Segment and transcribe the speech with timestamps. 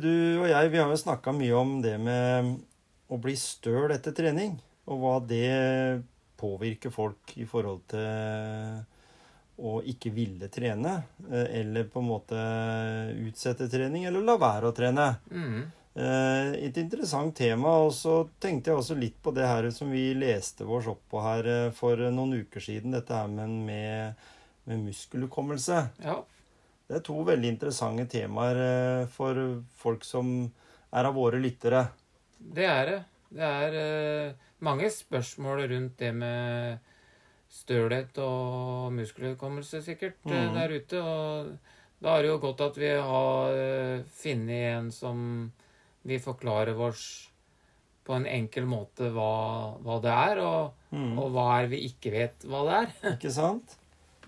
[0.00, 0.10] Du
[0.42, 2.54] og jeg vi har jo snakka mye om det med
[3.12, 4.56] å bli støl etter trening.
[4.90, 6.02] Og hva det
[6.40, 8.82] påvirker folk i forhold til
[9.64, 10.96] å ikke ville trene.
[11.30, 12.34] eh, Eller på en måte
[13.28, 15.08] utsette trening, eller la være å trene.
[15.30, 15.62] Mhm.
[15.96, 17.76] Eh, Et interessant tema.
[17.86, 21.22] Og så tenkte jeg også litt på det her som vi leste oss opp på
[21.22, 22.90] her eh, for noen uker siden.
[22.90, 24.14] Dette her med, med,
[24.66, 25.84] med muskelhukommelse.
[26.02, 26.24] Ja.
[26.94, 29.34] Det er to veldig interessante temaer eh, for
[29.82, 30.28] folk som
[30.94, 31.88] er av våre lyttere.
[32.38, 33.00] Det er det.
[33.34, 36.78] Det er eh, mange spørsmål rundt det med
[37.50, 40.54] stølhet og muskelhukommelse sikkert eh, Mhm.
[40.54, 41.02] der ute.
[41.02, 41.58] Og
[42.04, 43.58] da er det jo godt at vi har
[44.22, 45.50] funnet en som
[46.04, 47.30] vi forklarer oss
[48.04, 51.18] på en enkel måte hva, hva det er, og, Mm.
[51.18, 52.90] og hva er vi ikke vet hva det er.
[53.16, 53.72] Ikke sant?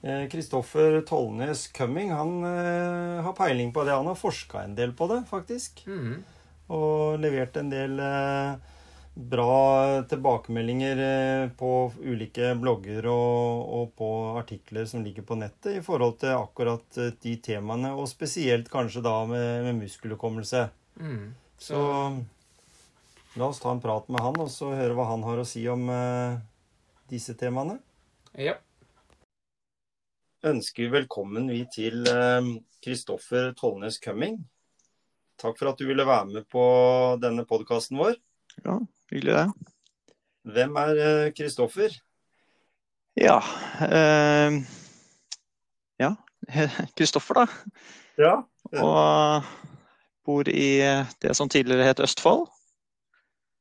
[0.03, 3.97] Kristoffer Tollnes Cumming han eh, har peiling på det.
[3.97, 5.87] Han har forska en del på det, faktisk.
[5.87, 6.25] Mhm.
[6.77, 8.57] Og levert en del eh,
[9.17, 15.85] bra tilbakemeldinger eh, på ulike blogger og, og på artikler som ligger på nettet i
[15.85, 20.67] forhold til akkurat eh, de temaene, og spesielt kanskje da med, med muskelhukommelse.
[21.01, 21.35] Mhm.
[21.57, 21.79] Så
[23.41, 25.63] la oss ta en prat med han og så høre hva han har å si
[25.73, 26.37] om eh,
[27.09, 27.79] disse temaene.
[28.37, 28.59] Ja.
[30.45, 32.05] Ønsker vi velkommen vi til
[32.85, 34.39] Kristoffer Tollnes Cumming.
[35.41, 36.63] Takk for at du ville være med på
[37.21, 38.17] denne podkasten vår.
[38.65, 38.79] Ja,
[39.13, 39.47] hyggelig det.
[40.57, 41.01] Hvem er
[41.37, 41.97] Kristoffer?
[43.17, 43.39] Ja
[43.83, 44.59] eh,
[46.01, 46.11] Ja,
[46.97, 47.47] Kristoffer, da.
[48.21, 48.35] Ja.
[48.83, 49.49] Og
[50.27, 50.69] bor i
[51.23, 52.47] det som tidligere het Østfold.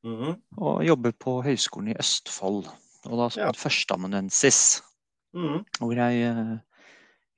[0.06, 0.36] Mhm.
[0.60, 2.68] Og jobber på Høgskolen i Østfold.
[3.06, 3.52] Og da som Ja.
[3.56, 4.82] førsteamanuensis.
[5.36, 5.60] Mhm.
[5.82, 6.56] Hvor jeg eh,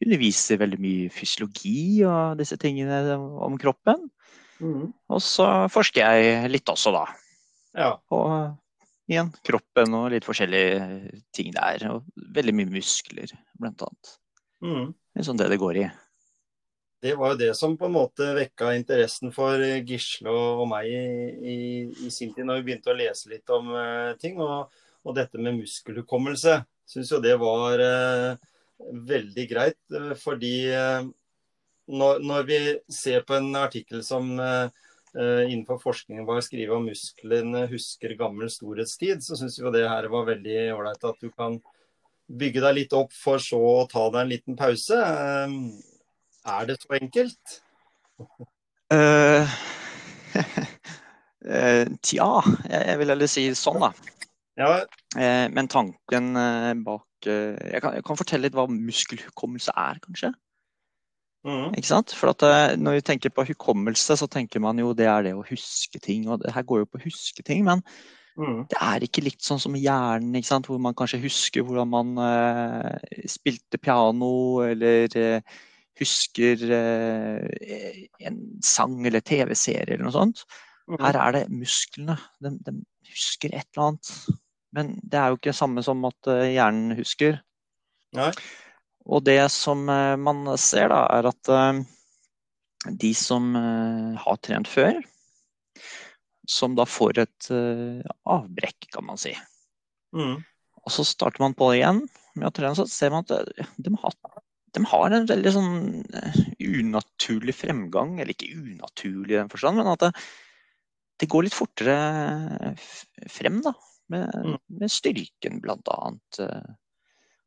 [0.04, 4.06] underviser veldig mye fysiologi og disse tingene om kroppen.
[4.58, 4.88] Mm.
[5.10, 7.04] Og så forsker jeg litt også, da.
[7.78, 7.92] Ja.
[8.10, 8.22] På
[9.08, 11.88] igjen kroppen og litt forskjellige ting der.
[11.92, 14.12] Og veldig mye muskler, blant annet.
[14.64, 14.92] Mm.
[14.92, 15.88] Det er sånn det det går i.
[16.98, 20.88] Det var jo det som på en måte vekka interessen for Gisle og og meg
[20.90, 21.02] i,
[21.38, 21.58] i,
[22.06, 24.40] i sin tid, når vi begynte å lese litt om uh, ting.
[24.42, 24.66] Og,
[25.06, 26.58] og dette med muskelhukommelse.
[26.88, 28.34] Syns jo det var eh,
[29.08, 31.08] veldig greit, eh, fordi eh,
[31.88, 32.60] når, når vi
[32.92, 34.36] ser på en artikkel som
[35.18, 40.04] innenfor forskningen var skrevet om musklene husker gammel storhetstid, så syns vi jo det her
[40.12, 41.56] var veldig ålreit at du kan
[42.28, 45.00] bygge deg litt opp for så å ta deg en liten pause.
[46.44, 47.56] Er det så enkelt?
[48.92, 49.48] Uh,
[51.48, 52.28] uh, tja,
[52.68, 53.90] jeg, jeg vil heller si sånn, da.
[54.60, 54.70] Ja,
[55.16, 60.32] men tanken eh, bak eh, jeg, kan, jeg kan fortelle litt hva muskelhukommelse er, kanskje.
[61.46, 61.72] Mm.
[61.78, 62.12] Ikke sant?
[62.18, 65.34] For at, eh, når vi tenker på hukommelse, så tenker man jo det er det
[65.38, 66.26] å huske ting.
[66.28, 67.82] Og det her går jo på å huske ting, men
[68.36, 68.66] mm.
[68.72, 70.68] det er ikke likt sånn som hjernen, ikke sant?
[70.68, 74.32] hvor man kanskje husker hvordan man eh, spilte piano,
[74.66, 75.62] eller eh,
[75.98, 80.44] husker eh, en sang eller TV-serie eller noe sånt.
[80.88, 81.00] Mm.
[81.04, 82.18] Her er det musklene.
[82.42, 82.76] De, de
[83.12, 84.12] husker et eller annet.
[84.76, 87.38] Men det er jo ikke samme som at eh, hjernen husker.
[88.16, 88.30] Nei.
[89.08, 91.80] Og det som eh, man ser, da, er at eh,
[92.88, 95.00] de som har trent før,
[96.48, 99.34] som da får et avbrekk, kan man si.
[100.16, 100.38] Mm.
[100.78, 102.04] Og så starter man på igjen
[102.38, 104.14] med å trene, så ser man at de har,
[104.78, 105.74] de har en veldig sånn
[106.62, 108.14] unaturlig fremgang.
[108.16, 110.12] Eller ikke unaturlig i den forstand, men at det,
[111.20, 111.98] det går litt fortere
[113.28, 113.74] frem, da.
[114.08, 114.58] Med, Mm.
[114.80, 115.60] med styrken,
[116.06, 116.38] annet.
[116.40, 116.74] eh.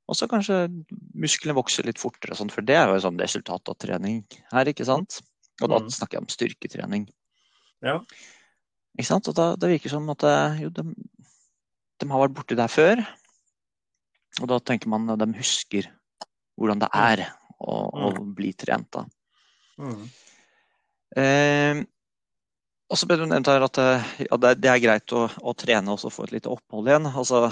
[0.09, 0.67] Og så kanskje
[1.15, 4.85] musklene vokser litt fortere, for det er jo et sånn resultat av trening her, ikke
[4.85, 5.21] sant?
[5.61, 5.89] Og da Mm.
[5.89, 7.09] snakker jeg om styrketrening.
[7.81, 7.99] Ja.
[8.97, 9.27] Ikke sant?
[9.27, 10.83] Og da, det virker som at eh, jo, de,
[11.99, 13.01] de har vært borti der før.
[14.41, 15.87] Og da tenker man at de husker
[16.59, 17.25] hvordan det er
[17.59, 18.89] å, å bli trent.
[18.91, 19.05] da.
[19.79, 20.09] Mm.
[21.17, 21.83] Eh,
[22.91, 25.93] og så ble det nevnt her at eh, ja, det, er greit å, å trene
[25.95, 27.07] og få et lite opphold igjen.
[27.07, 27.45] Altså,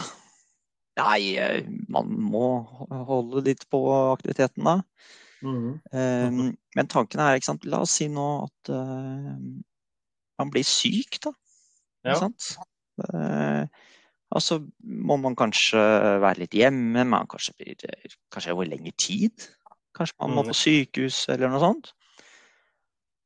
[0.99, 2.47] Nei, eh, man må
[3.07, 3.79] holde litt på
[4.11, 4.79] aktiviteten da.
[5.39, 5.69] Mhm.
[5.95, 6.39] Um,
[6.75, 9.37] Men tanken er, ikke sant, la oss si nå at uh,
[10.39, 11.31] man blir syk, da.
[12.03, 12.11] Ja.
[12.11, 12.49] Ikke sant?
[12.99, 13.63] Uh,
[14.35, 15.79] altså må man kanskje
[16.21, 17.87] være litt hjemme, man kanskje blir
[18.29, 19.47] kanskje over lengre tid.
[19.95, 20.51] Kanskje man må Mm.
[20.51, 21.93] på sykehus eller noe sånt.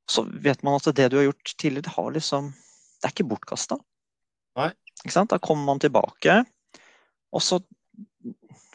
[0.09, 3.27] Så vet man at det du har gjort tidligere, det har liksom Det er ikke
[3.27, 3.77] bortkasta.
[4.55, 6.45] Da kommer man tilbake,
[7.35, 7.59] og så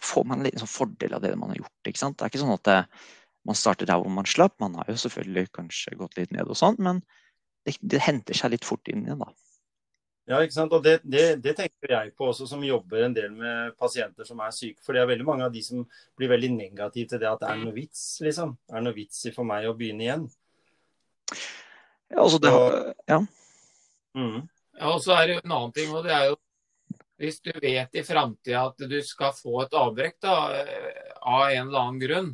[0.04, 1.74] får man en sånn fordel av det man har gjort.
[1.80, 2.78] Det er ikke sånn at det,
[3.48, 4.58] man starter der hvor man slapp.
[4.60, 7.00] Man har jo selvfølgelig kanskje gått litt ned og sånn, men
[7.64, 9.32] det, det henter seg litt fort inn igjen, da.
[10.28, 10.74] Ja, ikke sant?
[10.76, 14.42] Og det, det, det tenker jeg på også, som jobber en del med pasienter som
[14.44, 14.82] er syke.
[14.84, 15.86] For det er veldig mange av de som
[16.20, 18.52] blir veldig negative til det at det er noe vits, liksom.
[18.68, 20.26] Det er noe vits i for meg å begynne igjen.
[22.08, 23.18] Ja, altså det, har- ja.
[24.16, 24.48] Mm.
[24.78, 26.36] Ja, og så er det jo en annen ting, og det er jo
[27.18, 31.64] hvis du vet i framtida at du skal få et avbrekk da, eh, av en
[31.66, 32.28] eller annen grunn,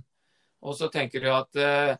[0.64, 1.94] og så tenker du at eh,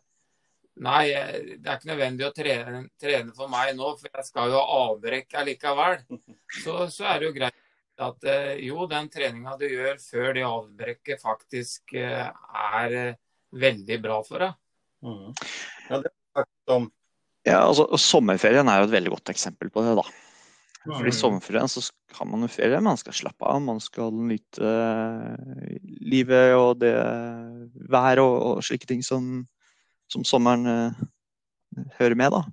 [0.85, 4.53] nei, eh, det er ikke nødvendig å trene, trene for meg nå, for jeg skal
[4.53, 6.03] jo ha avbrekk allikevel,
[6.63, 7.61] så, så er det jo greit
[8.05, 8.25] at
[8.59, 13.15] jo, den treninga du gjør før det avbrekket faktisk er
[13.55, 14.57] veldig bra for deg.
[15.05, 15.29] Mm.
[15.89, 16.91] Ja, det snakket om.
[17.47, 20.05] ja, altså sommerferien er jo et veldig godt eksempel på det, da.
[20.85, 21.81] For i sommerferien så
[22.13, 26.93] har man jo ferie, man skal slappe av, man skal nyte eh, livet og det
[27.89, 29.47] været og, og slike ting som,
[30.11, 31.05] som sommeren uh,
[31.97, 32.43] hører med, da.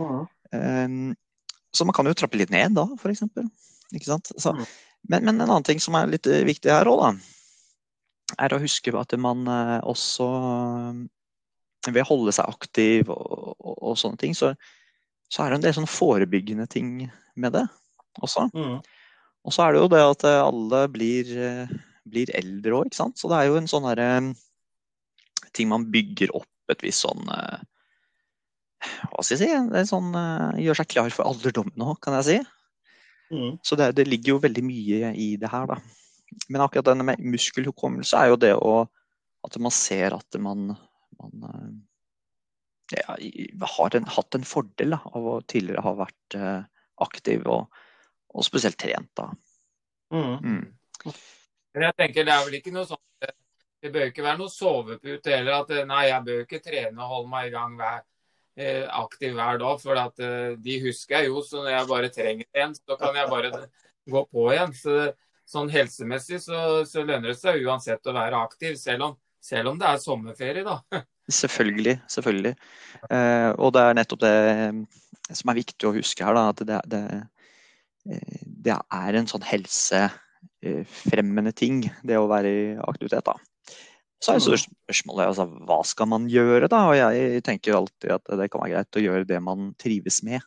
[0.00, 0.22] Ja.
[0.56, 1.12] Um,
[1.76, 3.50] så man kan jo trappe litt ned da, for eksempel.
[3.92, 4.32] Ikke sant?
[4.40, 4.54] Så,
[5.08, 7.12] men, men en annen ting som er litt eh, viktig her òg, da,
[8.44, 9.44] er å huske at man
[9.88, 10.24] også
[11.94, 14.52] ved å holde seg aktiv og, og, og sånne ting, så,
[15.28, 16.92] så er det en del sånne forebyggende ting
[17.38, 17.64] med det
[18.22, 18.48] også.
[18.54, 18.78] Mm.
[19.46, 21.74] Og så er det jo det at eh, alle blir, eh,
[22.08, 23.18] blir eldre òg, ikke sant.
[23.20, 24.10] Så det er jo en sånn herre
[25.56, 27.60] ting man bygger opp et visst sånn eh,
[29.10, 29.50] Hva skal jeg si?
[29.72, 32.38] Det er sånn eh, Gjør seg klar for alderdommen òg, kan jeg si.
[33.34, 33.56] Mm.
[33.64, 35.78] Så det, det ligger jo veldig mye i det her, da.
[36.52, 38.82] Men akkurat denne med muskelhukommelse er jo det å
[39.46, 40.72] At man ser at man,
[41.18, 43.16] man eh, ja,
[43.76, 46.62] har en, hatt en fordel da, av å tidligere ha vært eh,
[47.04, 47.82] aktiv, og,
[48.34, 49.10] og spesielt trent.
[49.18, 49.28] da.
[50.14, 50.38] Mm.
[50.42, 51.12] Mm.
[51.74, 53.34] Men jeg tenker det er vel ikke noe eh,
[53.84, 55.62] Det bør ikke være noe sovepute heller.
[55.62, 58.02] At eh, nei, jeg bør ikke trene og holde meg i gang hver,
[58.58, 59.84] eh, aktiv hver dag.
[59.84, 60.26] For at
[60.64, 63.52] de husker jeg jo, så når jeg bare trenger en, så kan jeg bare
[64.08, 64.74] gå på igjen.
[64.76, 64.98] Så
[65.48, 69.14] sånn helsemessig så, så lønner det seg uansett å være aktiv, selv om,
[69.48, 70.76] selv om det er sommerferie, da.
[71.40, 71.96] Selvfølgelig.
[72.08, 72.54] selvfølgelig.
[73.12, 74.78] Eh, og det er nettopp det eh,
[75.36, 77.02] som er viktig å huske her, da, at det, det,
[78.08, 83.24] eh, det er en sånn helsefremmende ting, det å være i aktivitet.
[83.28, 83.34] da.
[84.18, 86.80] Så er jo spørsmålet altså, hva skal man gjøre, da?
[86.90, 90.40] Og jeg tenker alltid at det kan være greit å gjøre det man trives med,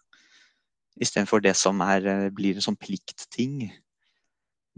[1.02, 3.56] istedenfor det som er, eh, blir en sånn pliktting.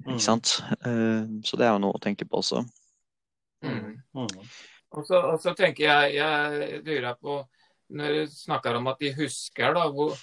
[0.03, 0.47] Ikke sant?
[0.83, 1.43] Mm.
[1.45, 2.59] Så det er jo noe å tenke på også.
[3.63, 4.02] Mm.
[4.13, 4.46] Mhm.
[4.93, 7.39] Og så, og så tenker jeg, jeg lurer på,
[7.98, 10.13] når du snakker om at de husker, da, hvor,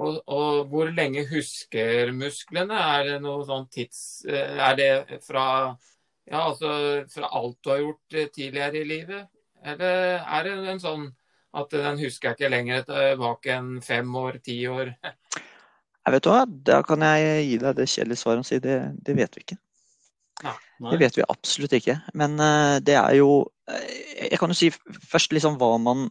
[0.00, 2.78] og, og hvor lenge husker musklene?
[2.96, 4.24] Er det noe sånn tids...
[4.24, 5.44] eh, Er det fra,
[6.24, 6.72] ja, altså,
[7.12, 9.28] fra alt du har gjort eh, tidligere i livet?
[9.60, 11.06] Eller er det en sånn
[11.60, 14.94] at den husker jeg ikke lenger tilbake enn fem år, ti år?
[16.06, 18.80] Jeg vet du hva, Da kan jeg gi deg det kjedelige svaret og si det,
[19.04, 19.60] det vet vi ikke.
[20.80, 20.94] Nei.
[20.94, 21.98] Det vet vi absolutt ikke.
[22.16, 26.08] Men eh, det er jo eh, Jeg kan jo si først liksom hva man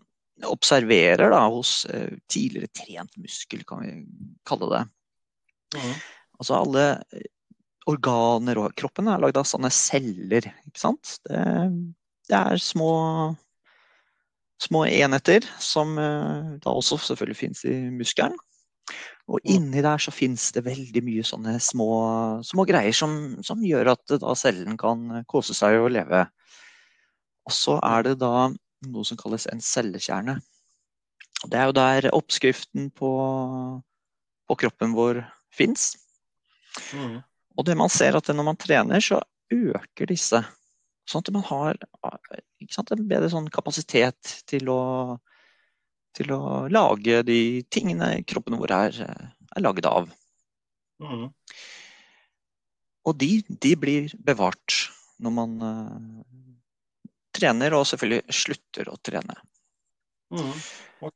[0.47, 3.95] observerer da, hos eh, tidligere trent muskel, kan vi
[4.47, 4.83] kalle det.
[5.75, 5.95] Mm.
[6.39, 6.85] Altså alle
[7.89, 11.17] organer og kroppen er lagd av sånne celler, ikke sant.
[11.25, 11.41] Det,
[12.29, 12.91] det er små,
[14.61, 18.38] små enheter som da også selvfølgelig finnes i muskelen.
[19.29, 21.89] Og inni der så finnes det veldig mye sånne små,
[22.45, 23.12] små greier som,
[23.45, 26.24] som gjør at da cellen kan kose seg og leve.
[27.45, 28.50] Og så er det da
[28.89, 30.39] noe som kalles en cellekjerne.
[31.43, 33.12] Og Det er jo der oppskriften på,
[34.50, 35.21] på kroppen vår
[35.53, 35.93] fins.
[36.93, 37.19] Mm.
[37.57, 39.21] Og det man ser at når man trener, så
[39.53, 40.41] øker disse.
[41.09, 41.79] Sånn at man har
[42.69, 44.81] sant, en bedre sånn kapasitet til å,
[46.18, 50.10] til å lage de tingene kroppen vår er, er laget av.
[51.00, 51.28] Mm.
[53.08, 54.82] Og de, de blir bevart
[55.24, 56.24] når man uh,
[57.36, 59.38] trener, og selvfølgelig slutter å trene.
[60.36, 60.54] Mhm.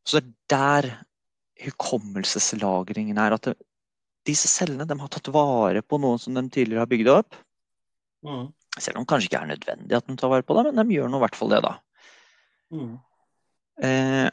[0.08, 0.90] Så det er der
[1.66, 3.36] hukommelseslagringen er.
[3.36, 3.58] At det,
[4.28, 7.36] disse cellene de har tatt vare på noe som de tidligere har bygd opp.
[8.24, 8.46] Mm.
[8.80, 10.96] Selv om det kanskje ikke er nødvendig at de tar vare på det, men de
[10.96, 11.74] gjør nå i hvert fall det, da.
[12.74, 12.94] Mm.
[13.84, 14.30] Eh,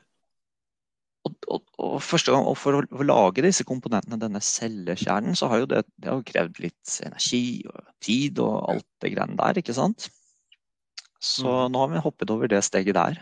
[1.27, 5.51] og, og, og, første gang, og For å, å lage disse komponentene, denne cellekjernen, så
[5.53, 9.61] har jo det, det har krevd litt energi og tid og alt det greiene der,
[9.61, 10.09] ikke sant?
[11.21, 11.73] Så Mm.
[11.73, 13.21] nå har vi hoppet over det steget der.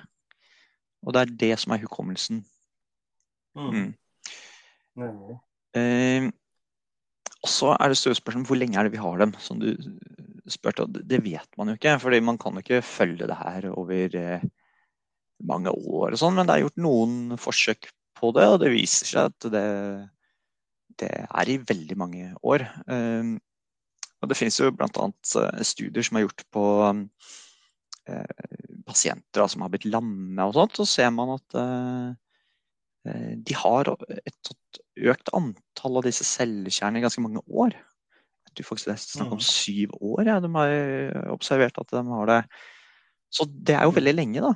[1.07, 2.45] Og det er det som er hukommelsen.
[3.59, 3.95] Mm.
[4.99, 5.35] Mm.
[5.75, 6.31] Eh,
[7.43, 9.75] og så er det store spørsmål hvor lenge er det vi har dem, som du
[10.51, 10.87] spurte.
[10.87, 14.17] og Det vet man jo ikke, fordi man kan jo ikke følge det her over
[14.19, 14.47] eh,
[15.47, 19.07] mange år og sånn, men det er gjort noen forsøk på det, og det viser
[19.07, 19.67] seg at det,
[20.99, 22.65] det er i veldig mange år.
[22.91, 23.37] Eh,
[24.19, 25.11] og det finnes jo bl.a.
[25.63, 26.65] studier som er gjort på
[28.11, 28.47] eh,
[28.89, 32.09] pasienter som har blitt lamme og sånt, så ser man at eh,
[33.07, 34.55] eh, de har et
[34.99, 37.77] økt antall av disse cellekjernene i ganske mange år.
[38.49, 39.47] Jeg tror faktisk det er snakk om Mm.
[39.47, 42.41] syv år ja, de har eh, observert at de har det.
[43.31, 44.55] Så det er jo veldig lenge, da.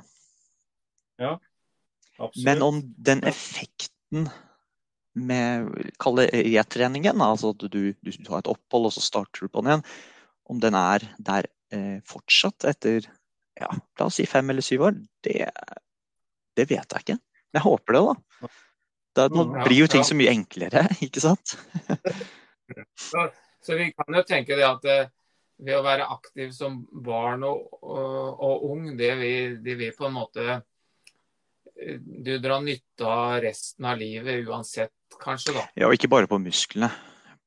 [1.21, 2.45] Absolutt.
[2.45, 4.29] Men om den effekten
[5.13, 5.69] med
[6.01, 9.61] Kall det retreningen, altså at du, du, har et opphold og så starter du på
[9.61, 9.85] den igjen,
[10.49, 13.05] om den er der eh, fortsatt etter
[13.59, 15.45] ja, la oss si fem eller syv år, det,
[16.57, 17.17] det vet jeg ikke.
[17.53, 18.51] Men jeg håper det, da.
[19.13, 20.09] Da, ja, blir jo ting ja.
[20.09, 21.55] så mye enklere, ikke sant?
[22.97, 23.27] Så,
[23.61, 25.11] så vi kan jo tenke det at eh,
[25.63, 30.09] ved å være aktiv som barn og, og, og ung, det vil, det vil på
[30.09, 30.57] en måte
[32.25, 35.65] du drar nytte av resten av livet uansett, kanskje, da.
[35.77, 36.91] Ja, og ikke bare på musklene.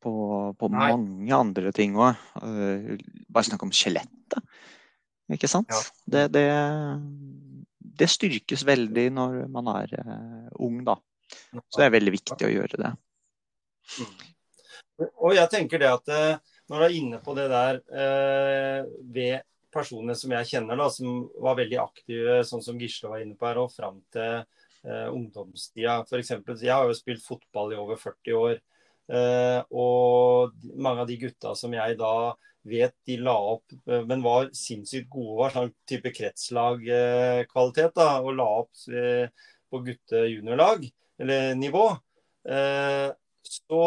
[0.06, 0.12] På,
[0.54, 2.14] på mange andre ting òg.
[2.38, 4.38] bare snakk om skjelettet.
[5.34, 5.72] Ikke sant?
[5.72, 5.80] Ja.
[6.06, 6.44] Det, det,
[7.98, 10.98] det styrkes veldig når man er eh, ung, da.
[11.56, 12.92] Så det er veldig viktig å gjøre det.
[15.22, 16.38] Og jeg tenker det at eh,
[16.70, 19.42] når du er inne på det der eh, ved
[19.76, 23.48] personer som jeg kjenner, da, som var veldig aktive, sånn som Gisle var inne på
[23.48, 26.00] her, og fram til eh, ungdomstida.
[26.08, 28.58] For eksempel, jeg har jo spilt fotball i over 40 år.
[29.06, 32.14] Eh, og mange av de gutta som jeg da
[32.66, 38.34] vet de la opp, eh, men var sinnssykt gode, var sånn type kretslagkvalitet, da, og
[38.40, 39.28] la opp eh,
[39.70, 40.88] på gutte-juniorlag,
[41.22, 41.86] eller nivå.
[42.48, 43.08] Eh,
[43.46, 43.82] så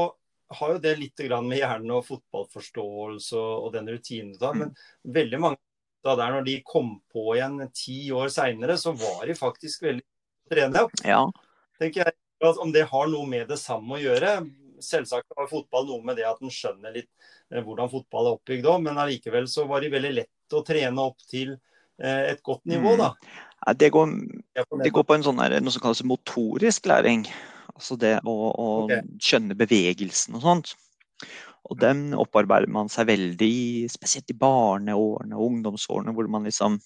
[0.59, 4.71] har jo det litt grann med hjernen og fotballforståelse og, og den rutinen da, men
[5.03, 5.61] veldig mange
[6.05, 10.05] da der når de kom på igjen ti år seinere, så var de faktisk veldig
[10.49, 11.25] trene Ja.
[11.79, 12.17] tenker jeg.
[12.41, 14.49] at Om det har noe med det samme å gjøre.
[14.79, 17.09] Selvsagt har fotball noe med det at en skjønner litt
[17.51, 21.03] eh, hvordan fotball er oppbygd òg, men allikevel så var de veldig lett å trene
[21.03, 21.57] opp til
[21.99, 23.11] eh, et godt nivå, da.
[23.65, 24.07] Ja, Det går,
[24.55, 27.27] det går på en sånn der, noe som kalles motorisk læring.
[27.75, 29.03] Altså det å, å okay.
[29.19, 30.73] skjønne bevegelsen og sånt.
[31.67, 36.79] Og den opparbeider man seg veldig i, spesielt i barneårene og ungdomsårene, hvor man liksom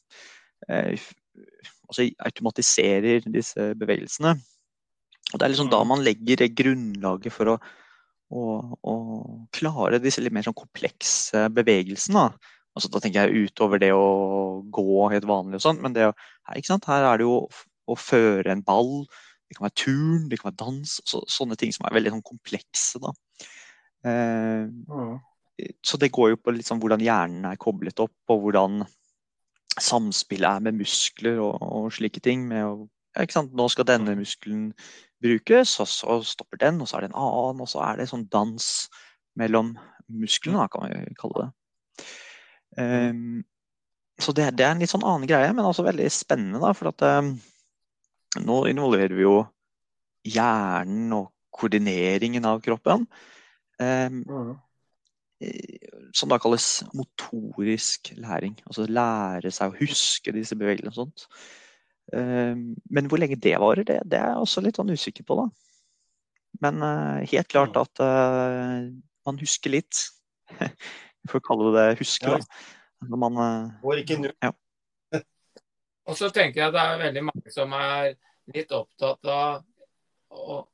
[0.69, 0.97] eh,
[1.87, 4.33] altså automatiserer disse bevegelsene.
[5.33, 5.87] Og Det er liksom da Mm.
[5.87, 7.59] man legger grunnlaget for å,
[8.33, 8.41] å,
[8.83, 8.93] å
[9.51, 12.27] klare disse litt mer sånn komplekse bevegelsene.
[12.29, 12.53] Da.
[12.75, 16.57] Altså, da tenker jeg utover det å gå helt vanlig og sånn, men det her,
[16.57, 16.89] ikke sant?
[16.89, 17.63] her er det jo å,
[17.93, 19.05] å føre en ball,
[19.47, 22.25] det kan være turn, det kan være dans, så, sånne ting som er veldig sånn
[22.25, 23.01] komplekse.
[23.03, 23.13] da.
[24.03, 24.67] Eh,
[25.85, 28.83] så det går jo på sånn hvordan hjernen er koblet opp, og hvordan
[29.81, 32.45] samspillet er med muskler og, og slike ting.
[32.49, 32.75] Med å?
[33.13, 34.71] Nå skal denne muskelen
[35.23, 38.09] brukes, og så stopper den, og så er det en annen, og så er det
[38.09, 38.69] sånn dans
[39.39, 39.73] mellom
[40.13, 42.07] musklene, kan vi kalle det.
[42.77, 43.43] Um,
[44.21, 46.91] så det, det er en litt sånn annen greie, men også veldig spennende, da, for
[46.91, 47.35] at um,
[48.41, 49.37] nå involverer vi jo
[50.25, 53.05] hjernen og koordineringen av kroppen.
[53.83, 54.21] Ehm,
[55.43, 58.55] eh, som da kalles motorisk læring.
[58.67, 61.27] Altså lære seg å huske disse bevegelsene og sånt.
[62.13, 62.55] Eh,
[62.89, 65.49] Men hvor lenge det varer, det, det er jeg også litt sånn usikker på, da.
[66.61, 68.91] Men eh, helt klart at eh,
[69.25, 70.05] man husker litt.
[71.23, 72.63] Vi får kalle det huske, Ja, da.
[73.09, 74.29] Når man eh, Går ikke nu.
[76.07, 78.13] Og så tenker jeg det er veldig mange som er
[78.53, 79.61] litt opptatt av
[80.33, 80.65] og,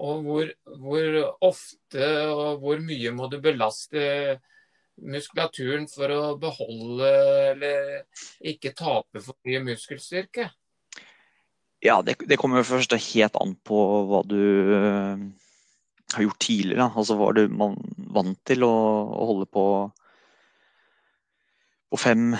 [0.00, 0.48] og hvor,
[0.80, 4.38] hvor ofte og hvor mye må du belaste
[5.02, 7.12] muskulaturen for å beholde
[7.52, 8.02] eller
[8.52, 10.48] ikke tape for mye muskelstyrke?
[11.82, 14.42] Ja, det, det kommer først helt an på hva du
[14.76, 15.24] eh,
[16.14, 16.90] har gjort tidligere.
[16.94, 17.74] Altså hva du man
[18.14, 18.74] vant til å,
[19.10, 19.66] å holde på
[21.92, 22.30] på fem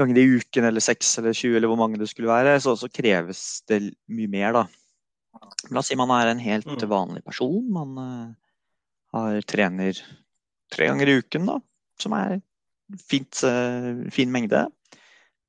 [0.00, 2.88] ganger i uken, eller seks eller 20, eller hvor mange det skulle være, så, så
[2.88, 4.62] kreves det mye mer, da.
[5.70, 6.88] La oss si man er en helt Mm.
[6.90, 7.62] vanlig person.
[7.72, 8.34] Man eh,
[9.14, 9.94] har trener
[10.70, 11.58] tre ganger i uken, da.
[11.98, 12.40] Som er
[12.98, 14.66] fint, eh, fin mengde,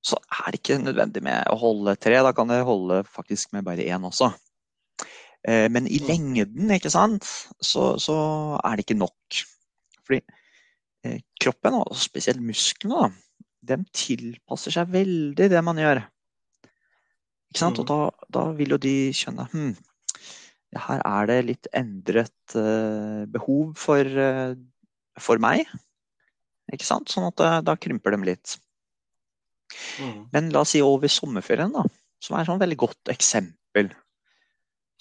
[0.04, 2.22] så er det ikke nødvendig med å holde tre.
[2.22, 4.34] Da kan det holde faktisk med bare én også.
[5.48, 6.08] Eh, men i Mm.
[6.08, 7.24] lengden, ikke sant,
[7.62, 9.42] så, så er det ikke nok.
[10.06, 10.22] Fordi
[11.42, 13.10] kroppen, og spesielt musklene,
[13.66, 16.04] da, de tilpasser seg veldig det man gjør.
[17.51, 17.80] Ikke sant?
[17.80, 19.74] Og da, da vil jo de skjønne hm,
[20.80, 24.54] her er det litt endret eh, behov for, eh,
[25.20, 25.66] for meg.
[26.72, 27.12] Ikke sant?
[27.12, 28.56] Sånn at eh, da krymper de litt.
[30.00, 30.30] Mm.
[30.32, 31.84] Men la oss si over sommerferien, da,
[32.24, 33.92] som er et sånn veldig godt eksempel,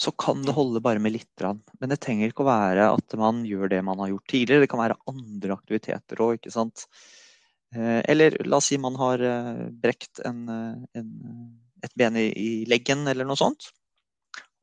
[0.00, 1.47] så kan det holde bare med litt.
[1.79, 4.65] Men det trenger ikke å være at man gjør det man har gjort tidligere.
[4.65, 6.87] Det kan være andre aktiviteter òg, ikke sant.
[7.77, 9.21] Eller la oss si man har
[9.83, 11.11] brekt en, en,
[11.85, 13.69] et ben i, i leggen eller noe sånt.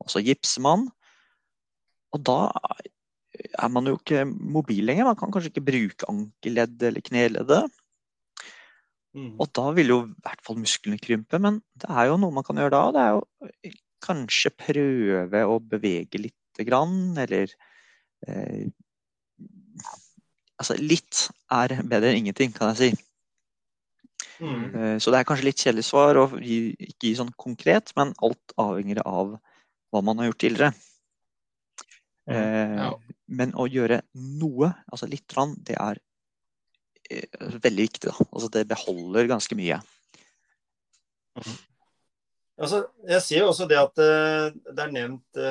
[0.02, 0.88] Og så gipser man.
[2.16, 2.38] Og da
[3.58, 5.08] er man jo ikke mobil lenger.
[5.10, 7.78] Man kan kanskje ikke bruke ankelleddet eller kneleddet.
[9.16, 9.34] Mm.
[9.40, 12.46] Og da vil jo i hvert fall musklene krympe, men det er jo noe man
[12.46, 12.82] kan gjøre da.
[12.94, 13.74] Det er jo
[14.04, 17.52] kanskje prøve å bevege lite grann, eller
[18.26, 18.68] eh,
[20.58, 23.04] Altså litt er bedre enn ingenting, kan jeg si.
[24.42, 24.62] Mm.
[24.74, 28.54] Eh, så det er kanskje litt kjedelig svar å ikke gi sånn konkret, men alt
[28.58, 30.72] avhenger av hva man har gjort tidligere.
[32.28, 32.90] Eh, Ja.
[33.28, 34.00] Men å gjøre
[34.40, 35.98] noe, altså litt, grann, det er
[37.10, 38.08] eh, veldig viktig.
[38.08, 38.26] Da.
[38.32, 39.80] Altså det beholder ganske mye.
[42.58, 45.42] Altså, jeg ser jo også det at eh, det er nevnt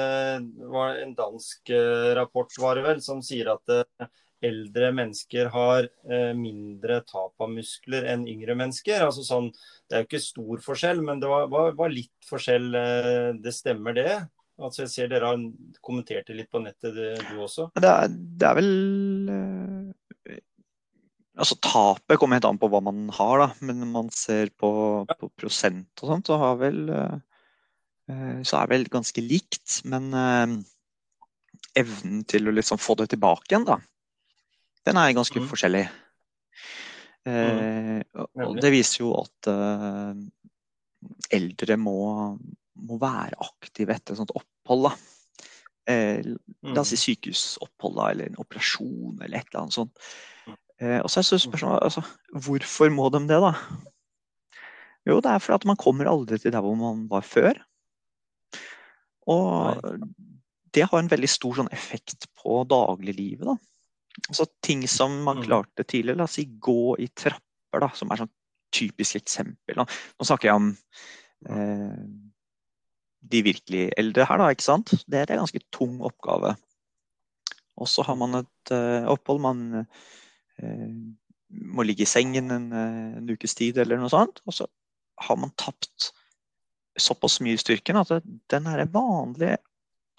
[0.74, 1.70] var en dansk
[2.18, 3.78] rapport var det vel, som sier at
[4.42, 5.88] eldre mennesker har
[6.38, 9.06] mindre tap av muskler enn yngre mennesker.
[9.06, 9.52] Altså sånn,
[9.88, 12.70] Det er jo ikke stor forskjell, men det var, var, var litt forskjell.
[13.42, 14.12] det stemmer det?
[14.58, 15.42] Altså, jeg ser Dere har
[15.86, 17.68] kommentert det litt på nettet, det, du også.
[17.78, 18.72] Det er, det er vel
[19.34, 20.38] eh,
[21.38, 23.48] Altså tapet kommer helt an på hva man har, da.
[23.62, 24.72] Men når man ser på,
[25.06, 27.20] på prosent og sånt, så har vel eh,
[28.10, 29.84] eh, Så er vel ganske likt.
[29.86, 30.56] Men eh,
[31.78, 33.78] evnen til å liksom få det tilbake igjen, da,
[34.88, 35.48] den er ganske mm.
[35.52, 35.86] forskjellig.
[37.28, 40.22] Eh, og- og det viser jo at eh,
[41.38, 41.98] eldre må,
[42.80, 44.90] må være aktiv etter et sånt opphold.
[44.90, 44.96] da.
[45.88, 46.24] Eh,
[46.64, 49.94] La oss si sykehusopphold da, eller en operasjon eller et eller annet sånt.
[50.80, 53.54] Eh, og så er så spørsmålet altså, hvorfor må de det, da?
[55.08, 57.56] Jo, det er fordi at man kommer aldri til der hvor man var før.
[59.28, 59.82] Og
[60.76, 63.46] det har en veldig stor sånn, effekt på dagliglivet.
[63.48, 63.56] da.
[64.30, 65.44] Altså ting som man Mm.
[65.48, 68.32] klarte tidligere, la oss si gå i trapper, da, som er sånn
[68.72, 69.76] typisk eksempel.
[69.76, 69.86] Da.
[69.86, 70.78] Nå snakker jeg om
[71.46, 72.06] eh,
[73.32, 74.94] de virkelig eldre her, da, ikke sant.
[75.10, 76.56] Det er en ganske tung oppgave.
[77.78, 80.94] Og så har man et uh, opphold man uh,
[81.48, 84.42] må ligge i sengen en, eh, en ukes tid eller noe sånt.
[84.50, 84.66] Og så
[85.28, 86.10] har man tapt
[87.00, 88.12] såpass mye i styrken at
[88.52, 89.62] den her vanlige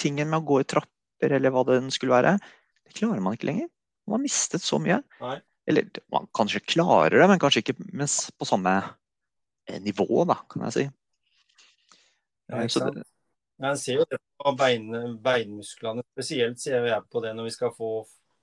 [0.00, 2.38] tingen med å gå i trapper eller hva det skulle være,
[2.86, 3.68] det klarer man ikke lenger.
[4.06, 5.02] Man har mistet så mye.
[5.20, 5.36] Nei.
[5.68, 8.78] Eller man kanskje klarer det, men kanskje ikke på samme
[9.84, 10.86] nivå, da, kan jeg si.
[12.48, 13.00] Ja, ikke sant?
[13.58, 14.86] Jeg ser jo det på bein,
[15.22, 16.04] beinmusklene.
[16.14, 17.90] Spesielt ser jeg på det når vi skal få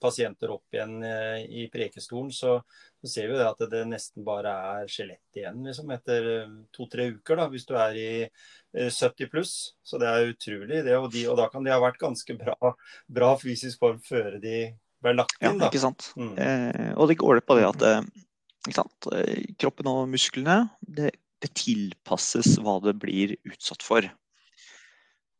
[0.02, 2.32] pasienter opp igjen eh, i prekestolen.
[2.36, 2.58] Så,
[3.02, 7.08] så ser vi det at det nesten bare er skjelett igjen liksom, etter eh, to-tre
[7.16, 7.40] uker.
[7.40, 9.56] da, Hvis du er i eh, 70 pluss.
[9.84, 10.84] Så det er utrolig.
[10.86, 12.76] det, Og, de, og da kan de ha vært ganske bra,
[13.08, 14.60] bra fysisk form før de
[15.06, 15.60] ble lagt inn.
[15.62, 15.72] da.
[15.72, 16.12] ikke sant.
[16.20, 16.36] Mm.
[16.36, 18.24] Eh, og det går det på det at eh?
[18.66, 21.12] Eh, kroppen og musklene det,
[21.46, 24.06] det tilpasses hva det blir utsatt for.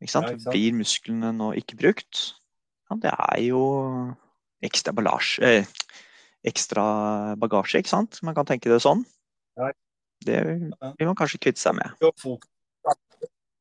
[0.00, 0.30] Ikke sant?
[0.30, 0.54] Ja, ikke sant?
[0.54, 2.22] Blir musklene nå ikke brukt,
[2.86, 3.62] ja, det er jo
[4.66, 6.02] ekstra ballasje, eh,
[6.46, 6.84] ekstra
[7.40, 8.20] bagasje, ikke sant?
[8.26, 9.02] Man kan tenke det sånn.
[9.58, 9.72] Ja.
[10.26, 11.92] Det vil man kanskje kvitte seg med.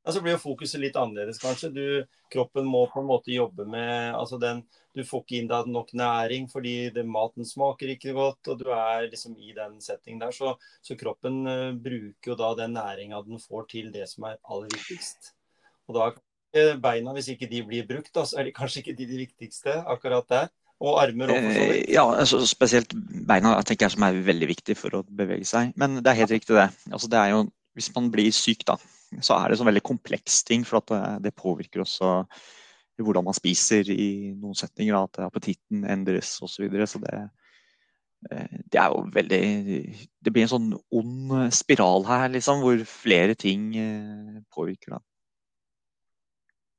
[0.06, 1.72] Ja, så blir jo fokuset litt annerledes, kanskje.
[1.74, 1.86] Du,
[2.34, 4.62] kroppen må på en måte jobbe med altså den,
[4.96, 8.70] Du får ikke inn deg nok næring fordi det, maten smaker ikke godt, og du
[8.72, 10.32] er liksom i den settingen der.
[10.32, 10.54] Så,
[10.86, 14.72] så kroppen uh, bruker jo da den næringa den får til det som er aller
[14.72, 15.34] viktigst.
[15.89, 16.08] Og da
[16.56, 19.20] eh, beina, hvis ikke de blir brukt, da, så er de kanskje ikke de, de
[19.26, 20.48] viktigste akkurat der.
[20.80, 21.89] Og armer òg, for så Eh, vidt.
[21.96, 22.96] ja, altså, spesielt
[23.28, 25.74] beina tenker jeg som er veldig viktig for å bevege seg.
[25.80, 26.70] Men det er helt riktig, det.
[26.91, 28.76] Altså, det er jo, hvis man blir syk, da,
[29.22, 30.65] så er det sånn veldig kompleks ting.
[30.68, 32.20] For at det, det påvirker også
[33.04, 34.98] hvordan man spiser i noen setninger.
[34.98, 36.56] At appetitten endres osv.
[36.56, 36.88] Så, videre.
[36.89, 37.18] så det,
[38.32, 39.41] eh, det er jo veldig
[40.26, 44.98] Det blir en sånn ond spiral her, liksom, hvor flere ting eh, påvirker.
[44.98, 45.04] da.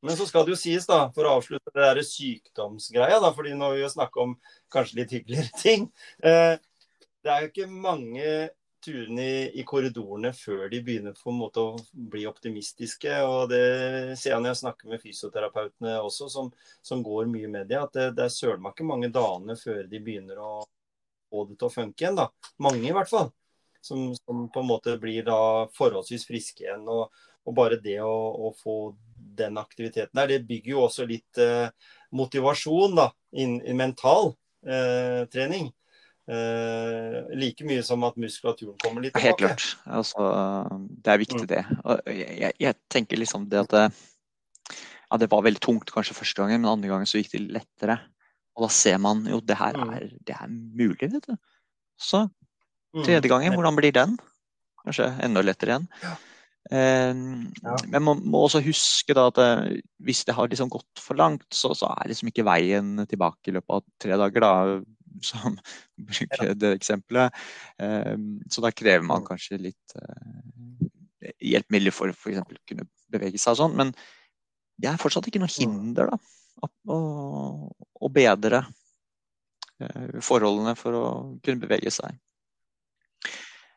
[0.06, 3.56] Men så skal det jo sies, da, for å avslutte det der sykdomsgreia, da, fordi
[3.58, 4.36] nå vil vi snakke om
[4.72, 5.88] kanskje litt hyggeligere ting.
[6.22, 6.54] Eh,
[7.26, 8.26] det er jo ikke mange
[8.86, 13.18] turene i, i, korridorene før de begynner på en måte å bli optimistiske.
[13.26, 13.62] og Det
[14.18, 16.50] ser jeg når jeg snakker med fysioterapeutene også, som,
[16.84, 17.80] som går mye med det.
[17.82, 20.52] At det, det er søren ikke mange dagene før de begynner å
[21.30, 22.18] få det til å funke igjen.
[22.18, 22.30] da.
[22.62, 23.32] Mange i hvert fall.
[23.86, 25.38] Som, som på en måte blir da
[25.76, 26.86] forholdsvis friske igjen.
[26.90, 27.10] og,
[27.46, 28.14] og bare det å,
[28.48, 28.96] å, få
[29.38, 31.68] den aktiviteten der, det bygger jo også litt eh,
[32.16, 34.32] motivasjon da, in, in mental
[34.66, 35.70] eh, trening.
[36.26, 39.28] Eh, like mye som at muskulaturen kommer litt tilbake.
[39.28, 39.66] Helt klart.
[39.86, 40.26] Altså,
[41.04, 41.50] det er viktig, mm.
[41.52, 41.62] det.
[42.18, 43.84] Jeg, jeg, tenker liksom det at det,
[45.06, 48.00] ja, det var veldig tungt kanskje første gangen, men andre gangen så gikk det lettere.
[48.56, 49.92] Og da ser man jo det her mm.
[49.94, 51.36] er, det er mulig, vet du.
[51.94, 53.04] Så mm.
[53.04, 54.18] tredje gangen, hvordan blir den?
[54.82, 55.86] Kanskje enda lettere igjen.
[56.74, 57.78] Eh, ja.
[57.92, 61.46] Men man må også huske da at eh, hvis det har liksom gått for langt,
[61.54, 64.42] så, så, er liksom ikke veien tilbake i løpet av tre dager.
[64.42, 65.56] da som
[66.08, 67.34] bruker det eksempelet.
[67.82, 69.28] Ehm, så da krever man mm.
[69.30, 72.42] kanskje litt eh, hjelpemidler for f.eks.
[72.42, 73.76] å kunne bevege seg og sånn.
[73.78, 73.94] Men
[74.76, 75.58] det er fortsatt ikke noe mm.
[75.62, 76.20] hinder da,
[76.92, 76.98] å,
[77.72, 78.62] å bedre
[79.80, 81.04] eh, forholdene for å
[81.44, 82.16] kunne bevege seg.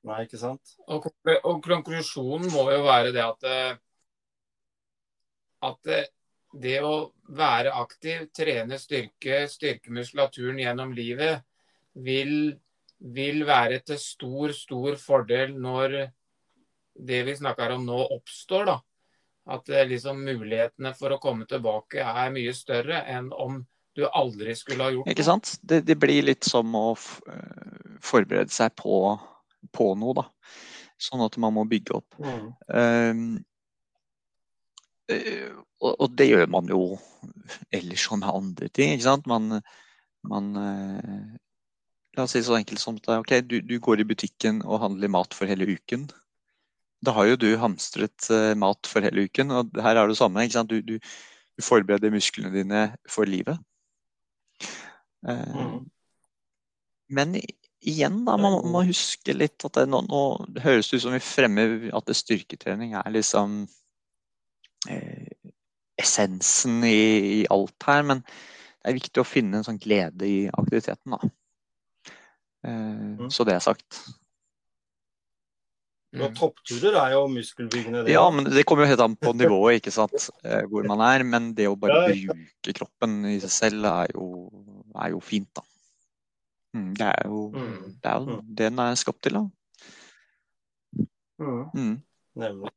[0.07, 0.77] Nei, ikke sant.
[0.87, 1.09] Og,
[1.65, 3.73] konklusjonen må jo være det at, eh,
[5.67, 5.91] at
[6.51, 11.43] det å være aktiv, trene styrke, styrke muskulaturen gjennom livet,
[11.93, 12.53] vil,
[12.97, 15.97] vil, være til stor, stor fordel når
[16.99, 18.69] det vi snakker om nå, oppstår.
[18.71, 18.77] da.
[19.49, 23.61] At liksom, mulighetene for å komme tilbake er mye større enn om
[23.97, 25.15] du aldri skulle ha gjort det.
[25.15, 25.55] Ikke sant?
[25.61, 29.17] Det, det blir litt som å eh, forberede seg på,
[29.75, 30.27] på, noe, da.
[30.99, 32.19] Sånn at man må bygge opp.
[32.19, 32.49] Mm.
[32.67, 33.48] Um, Eh,
[35.09, 36.81] og, og, det gjør man jo
[37.73, 38.93] ellers og med andre ting.
[38.93, 39.29] ikke sant?
[39.29, 39.61] Man,
[40.29, 41.37] man eh,
[42.17, 45.11] La oss si så enkelt som at ok, du, du, går i butikken og handler
[45.13, 46.07] mat for hele uken.
[47.05, 50.43] Da har jo du hamstret uh, mat for hele uken, og her er det samme.
[50.43, 50.73] ikke sant?
[50.73, 53.61] Du, du, du forbereder musklene dine for livet.
[55.23, 55.85] Mm.
[57.13, 60.23] Men igjen, da, man må huske litt at det, nå, nå
[60.57, 63.78] det ut som vi fremmer at det styrketrening er liksom Eh,
[65.99, 67.01] essensen i,
[67.41, 68.05] i, alt her.
[68.07, 71.33] Men det er viktig å finne en sånn glede i aktiviteten, da.
[72.67, 73.29] Eh, mm.
[73.31, 74.01] Så det er sagt.
[76.09, 76.23] Mm.
[76.25, 78.03] Og toppturer er jo muskelbyggende.
[78.07, 78.13] Det.
[78.15, 80.31] Ja, men det kommer jo helt an på nivået ikke sant?
[80.41, 81.25] Eh, hvor man er.
[81.27, 84.47] Men det å bare bruke kroppen i seg selv er jo,
[84.95, 85.65] er jo fint, da.
[86.77, 87.77] Mm, det er jo mm.
[87.97, 89.45] det, er jo den er skapt til, da.
[91.39, 91.95] Mm.
[92.39, 92.73] Nemlig.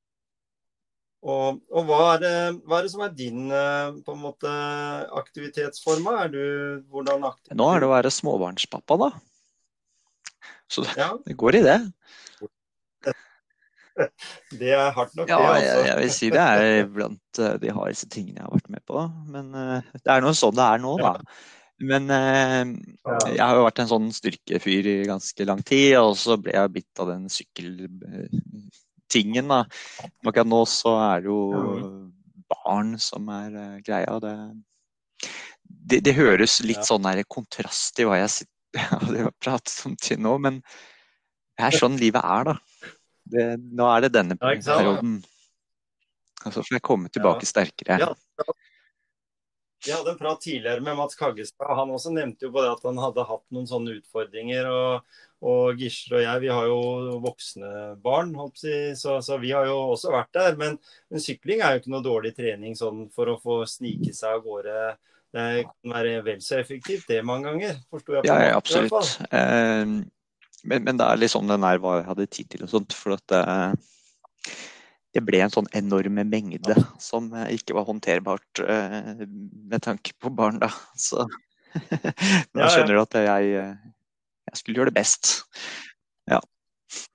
[1.23, 4.53] Og, og hva, er det, hva, er det, som er din eh, på en måte,
[5.21, 6.09] aktivitetsform?
[6.19, 6.43] Er du
[6.91, 7.55] hvordan aktiv?
[7.59, 9.11] Nå er det å være småbarnspappa, da.
[10.73, 11.13] Så det, ja.
[11.23, 11.79] det går i det.
[14.57, 15.49] Det er hardt nok, ja, det.
[15.53, 15.65] Altså.
[15.69, 18.83] Jeg, jeg, vil si det er blant eh, de hardeste tingene jeg har vært med
[18.89, 19.03] på.
[19.35, 21.11] Men uh, det er noe sånn det er nå, da.
[21.83, 26.55] Men jeg har jo vært en sånn styrkefyr i ganske lang tid, og så ble
[26.57, 27.69] jeg bitt av den sykkel
[29.13, 29.53] tingen.
[29.53, 29.63] Da.
[30.25, 31.43] Akkurat nå så er det jo
[32.53, 34.19] barn som er uh, greia.
[34.23, 34.35] Det,
[35.67, 38.49] det, det, høres litt sånn der kontrast i hva jeg
[38.89, 40.61] har pratet om til nå, men
[41.59, 42.91] det er sånn livet er, da.
[43.33, 43.47] Det,
[43.79, 45.21] nå er det denne perioden.
[46.43, 48.01] Og Så får jeg komme tilbake sterkere.
[48.03, 48.13] Ja.
[49.87, 51.75] Vi hadde en prat tidligere med Mats Kaggestad.
[51.77, 54.69] Han også nevnte jo på det at han hadde hatt noen sånne utfordringer.
[54.71, 57.71] Og, og Gisle og jeg vi har jo voksne
[58.03, 60.59] barn, så, så, vi har jo også vært der.
[60.61, 60.79] Men,
[61.11, 64.47] men, sykling er jo ikke noe dårlig trening sånn for å få snike seg av
[64.47, 64.79] gårde.
[65.33, 68.27] Det kan være vel så effektivt det mange ganger, forsto jeg.
[68.27, 69.15] På ja, ja, absolutt.
[69.33, 69.97] Eh,
[70.63, 72.95] men, men, det er liksom den der hva jeg hadde tid til og sånt.
[72.95, 73.73] For at eh,
[75.13, 80.61] det ble en sånn enorme mengde som ikke var håndterbart uh, med tanke på barn.
[80.63, 80.71] da.
[80.97, 81.27] Så
[81.91, 85.35] jeg skjønner at jeg, jeg, skulle gjøre det best.
[86.31, 86.41] Ja.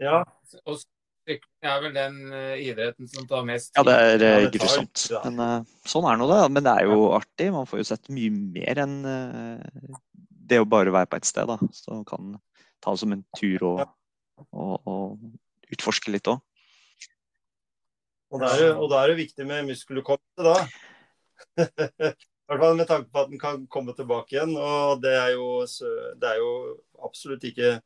[0.01, 0.21] ja.
[0.65, 0.79] Og
[1.27, 2.19] sykling er vel den
[2.63, 3.89] idretten som tar mest tid?
[3.89, 5.07] Ja, det er grusomt.
[5.25, 6.41] Men sånn er nå det.
[6.53, 7.51] Men det er jo artig.
[7.53, 8.97] Man får jo sett mye mer enn
[10.47, 11.49] det å bare være på ett sted.
[11.49, 11.57] da.
[11.73, 12.35] Så man kan
[12.83, 13.83] ta det som en tur og,
[14.51, 16.41] og, og utforske litt òg.
[18.33, 20.55] Og da er, og da er det viktig med muskelhukommelse, da.
[22.47, 24.53] I hvert fall med tanke på at den kan komme tilbake igjen.
[24.55, 25.47] Og det er jo,
[26.19, 26.51] det er jo
[27.03, 27.77] absolutt ikke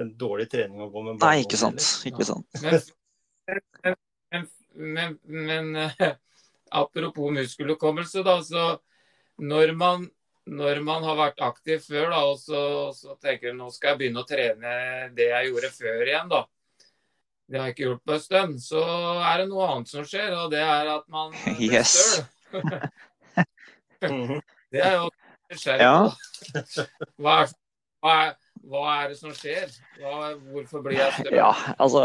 [0.00, 1.20] en dårlig trening å gå med.
[1.20, 1.84] Nei, ikke sant.
[2.08, 2.60] Ikke sant.
[2.62, 3.96] Men,
[4.32, 5.70] men, men, men,
[6.82, 8.38] apropos muskelhukommelse, da.
[8.44, 8.66] Så
[9.40, 10.10] når man
[10.42, 12.62] når man har vært aktiv før, da, og så,
[12.96, 14.72] så tenker du nå skal jeg begynne å trene
[15.14, 16.40] det jeg gjorde før igjen, da.
[17.52, 18.54] Det har jeg ikke gjort på en stund.
[18.64, 18.80] Så
[19.28, 21.92] er det noe annet som skjer, og det er at man blir Yes.
[21.92, 22.62] støl.
[24.02, 24.40] Mhm.
[24.72, 25.04] Det er jo
[25.52, 25.98] nysgjerrig Ja.
[27.22, 27.52] Hva er,
[28.02, 28.32] hva, er,
[28.66, 29.68] hva er det som skjer?
[30.00, 31.36] Hva, hvorfor blir jeg støl?
[31.38, 32.02] Ja, altså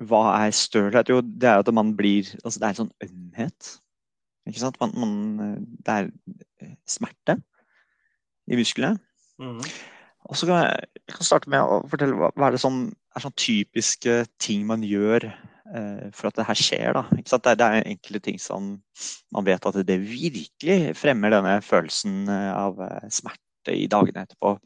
[0.00, 1.12] Hva er stølhet?
[1.12, 3.70] Jo, det er jo at man blir Altså, det er en sånn ømhet.
[4.50, 4.80] Ikke sant?
[4.82, 6.10] Man, man, det er
[6.88, 7.38] smerte
[8.50, 8.98] i musklene.
[9.38, 9.62] Mhm.
[10.30, 12.86] Og så kan jeg, jeg kan starte med å fortelle hva, hva er det som
[13.14, 16.96] er sånn typiske ting man gjør eh, for at det her skjer.
[16.96, 17.04] Da.
[17.12, 18.72] Det, det er enkelte ting som
[19.34, 24.56] man vet at det virkelig fremmer denne følelsen eh, av eh, smerte i dagene etterpå.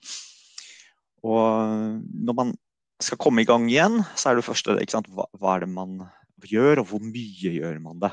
[1.26, 2.54] Og når man
[3.02, 4.78] skal komme i gang igjen, så er det første?
[5.10, 6.00] Hva, hva er det man
[6.46, 8.12] gjør, og hvor mye gjør man det?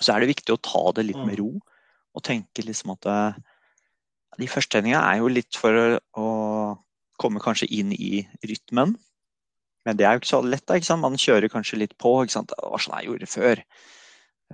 [0.00, 1.54] Så er det viktig å ta det litt med ro
[2.10, 3.40] og tenke liksom at eh,
[4.38, 6.26] de første treninga er jo litt for å,
[7.20, 8.94] komme kanskje inn i rytmen.
[9.84, 10.64] Men det er jo ikke så lett.
[10.64, 11.04] da, ikke sant?
[11.04, 12.14] Man kjører kanskje litt på.
[12.22, 12.54] ikke sant?
[12.56, 13.60] Var sånn jeg gjorde før.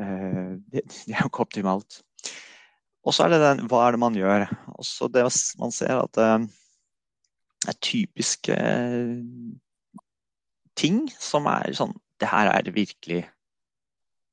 [0.02, 2.00] Eh, det, det er jo ikke optimalt.
[3.06, 4.48] Og så er det den hva er det man gjør.
[4.74, 5.22] Også det
[5.62, 6.48] man ser at eh,
[7.62, 8.58] det er typiske
[10.76, 13.24] ting som er sånn Det her er virkelig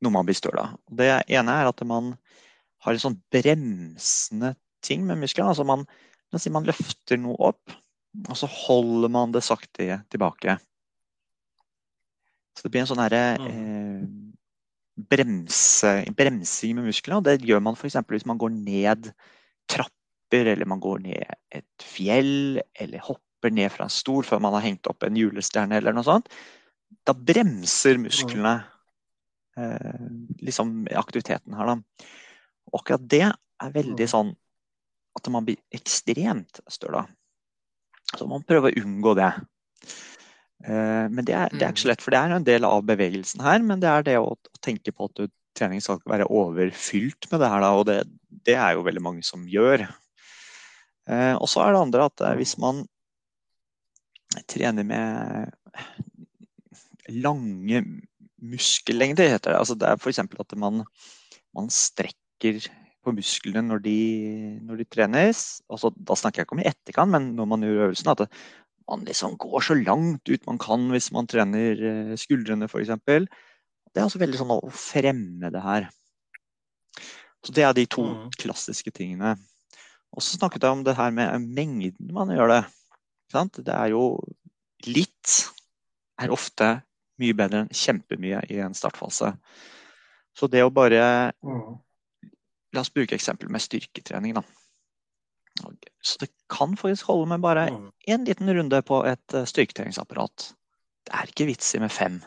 [0.03, 0.75] noe man blir støl av.
[0.88, 2.13] Det ene er at man
[2.84, 4.53] har en sånn bremsende
[4.84, 5.50] ting med muskelen.
[5.52, 5.86] Altså man,
[6.54, 7.74] man løfter noe opp,
[8.28, 10.58] og så holder man det sakte tilbake.
[12.54, 14.04] Så det blir en sånn herre eh,
[15.10, 17.19] bremse, bremsing med musklene.
[17.19, 17.98] Og det gjør man f.eks.
[18.10, 19.10] hvis man går ned
[19.72, 24.56] trapper, eller man går ned et fjell, eller hopper ned fra en stol før man
[24.58, 26.30] har hengt opp en julestjerne eller noe sånt.
[27.08, 28.60] Da bremser musklene
[29.58, 30.06] eh,
[30.46, 32.08] liksom aktiviteten her, da.
[32.69, 34.32] Og akkurat det er veldig sånn
[35.17, 37.06] at man blir ekstremt støla.
[38.13, 39.32] Så man prøver å unngå det.
[40.65, 42.86] Eh, Men det er, det er ikke så lett, for det er en del av
[42.88, 43.63] bevegelsen her.
[43.65, 45.26] Men det er det å, å tenke på at
[45.58, 47.99] trening skal ikke være overfylt med det her, da, og det,
[48.47, 49.86] det er jo veldig mange som gjør.
[51.10, 52.86] Eh, Og så er det andre at eh, hvis man
[54.49, 55.54] trener med
[57.13, 57.84] lange
[58.43, 59.60] muskellengder, heter det.
[59.60, 60.19] Altså det er f.eks.
[60.19, 60.82] at man,
[61.56, 62.63] man strekker
[63.04, 63.98] på musklene når de,
[64.63, 65.42] når de trenes.
[65.72, 68.12] Altså, da snakker jeg ikke om i etterkant, men når man gjør øvelsen.
[68.13, 68.28] At
[68.89, 72.94] man liksom går så langt ut man kan hvis man trener eh, skuldrene f.eks.
[73.04, 75.89] Det er altså veldig sånn å fremme det her.
[77.44, 78.30] Så Det er de to mm.
[78.39, 79.36] klassiske tingene.
[80.13, 82.63] Og så snakket jeg om det her med mengden man gjør det.
[83.34, 84.20] Det er jo
[84.86, 85.39] litt
[86.22, 86.68] er ofte
[87.22, 89.34] mye bedre enn kjempemye i en startfase.
[90.34, 91.80] Så det å bare Mhm.
[92.73, 94.33] La oss bruke eksempel med styrketrening.
[94.33, 94.43] Da.
[96.01, 97.67] Så det kan faktisk holde med bare
[98.09, 100.53] én liten runde på et eh, styrketreningsapparat.
[101.05, 102.21] Det er ikke vits i med fem.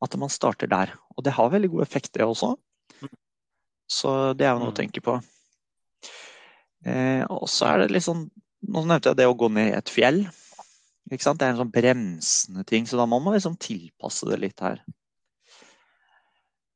[0.00, 0.94] At man starter der.
[1.16, 2.54] Og det har veldig god effekt, det også.
[3.90, 4.78] Så det er jo noe å Mhm.
[4.78, 5.18] tenke på.
[6.86, 8.30] Eh, og så er det litt sånn
[8.68, 10.18] Nå nevnte jeg det å gå ned i et fjell.
[11.08, 14.84] Det er en sånn bremsende ting, så da må man liksom tilpasse det litt her.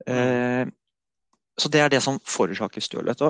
[0.07, 0.65] Eh,
[1.59, 3.21] så det er det som forårsaker stølhet.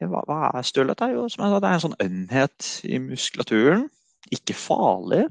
[0.00, 0.98] Hva, hva er stølhet?
[0.98, 3.84] Det er jo som jeg sa, det er en sånn ømhet i muskulaturen.
[4.34, 5.24] Ikke farlig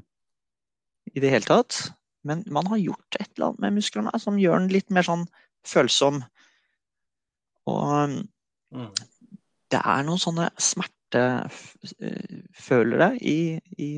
[1.14, 1.92] i det hele tatt,
[2.26, 5.24] men man har gjort et eller annet med musklene som gjør den litt mer sånn
[5.66, 6.16] følsom.
[7.70, 7.88] Og
[8.74, 8.90] mm.
[9.72, 13.90] det er noen sånne smertefølere i, i,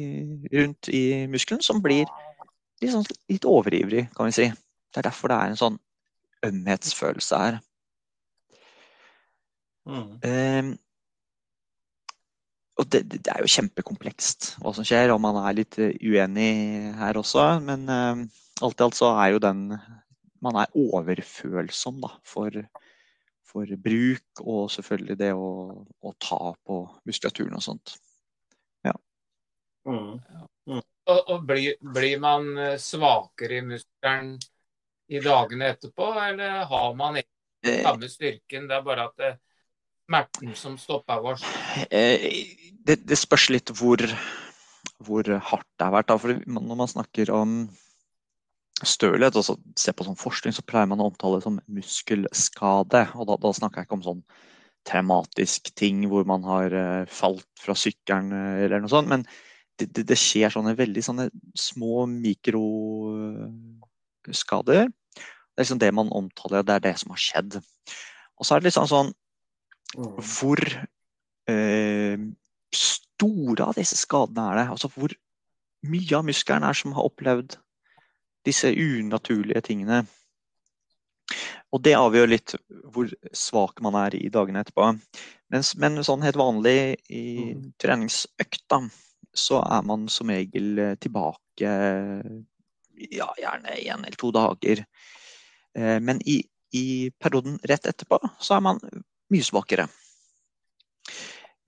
[0.54, 2.04] rundt i muskelen som blir
[2.82, 4.46] litt, sånn, litt overivrig, kan vi si.
[4.92, 5.78] Det er derfor det er en sånn
[6.46, 7.54] ømhetsfølelse her.
[9.88, 10.18] Mhm.
[10.22, 10.74] Eh,
[12.80, 16.92] og det, det er jo kjempekomplekst hva som skjer, og man er litt eh, uenig
[16.98, 17.46] her også.
[17.64, 18.22] Men eh,
[18.62, 19.66] alt i alt så er jo den
[20.42, 22.50] Man er overfølsom da, for,
[23.46, 25.50] for bruk og selvfølgelig det å,
[25.86, 27.94] å ta på muskulaturen og sånt.
[29.86, 30.18] Mhm.
[31.10, 34.34] Og, og blir, blir man eh, svakere i muskelen
[35.10, 38.68] i dagene etterpå, eller har man ikke Eh, samme styrken?
[38.68, 39.32] Det er bare at det
[40.12, 41.42] smerten som stoppa oss.
[41.90, 42.46] Eh,
[42.84, 43.96] det, det spørs litt hvor,
[45.00, 46.20] hvor hardt det har vært.
[46.20, 47.70] For når man snakker om
[48.82, 53.02] stølhet, og så ser på sånn forskning, så pleier man å omtale det som muskelskade.
[53.16, 54.24] Og da, da snakker jeg ikke om sånn
[54.88, 59.08] traumatisk ting hvor man har eh, falt fra sykkelen eh, eller noe sånt.
[59.10, 59.22] Men
[59.78, 61.26] det, det, det skjer sånne veldig sånne
[61.58, 64.82] små mikroskader.
[64.82, 67.50] Det er liksom det man omtaler, det er det som har skjedd.
[68.40, 69.10] Og så er det litt sånn sånn.
[69.96, 70.62] Hvor
[71.50, 72.18] eh,
[72.72, 74.66] store av disse skadene er det?
[74.74, 75.14] Altså hvor
[75.82, 77.58] mye av muskelen er som har opplevd
[78.46, 80.02] disse unaturlige tingene?
[81.72, 82.54] Og det avgjør litt
[82.92, 84.90] hvor svak man er i dagene etterpå.
[85.52, 87.72] Mens, men sånn helt vanlig i Mm.
[87.80, 88.82] treningsøkt, da,
[89.32, 91.70] så er man som regel eh, tilbake
[93.10, 94.84] ja, gjerne én eller to dager.
[95.74, 98.80] Eh, Men i, i perioden rett etterpå så er man
[99.32, 99.88] mye svakere.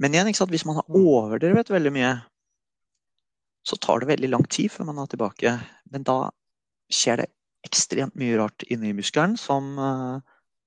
[0.00, 0.52] Men igjen, ikke sant?
[0.54, 2.14] hvis man har overdrevet veldig mye,
[3.64, 5.54] så tar det veldig lang tid før man er tilbake.
[5.92, 6.18] Men da
[6.92, 7.30] skjer det
[7.64, 10.18] ekstremt mye rart inni muskelen som eh,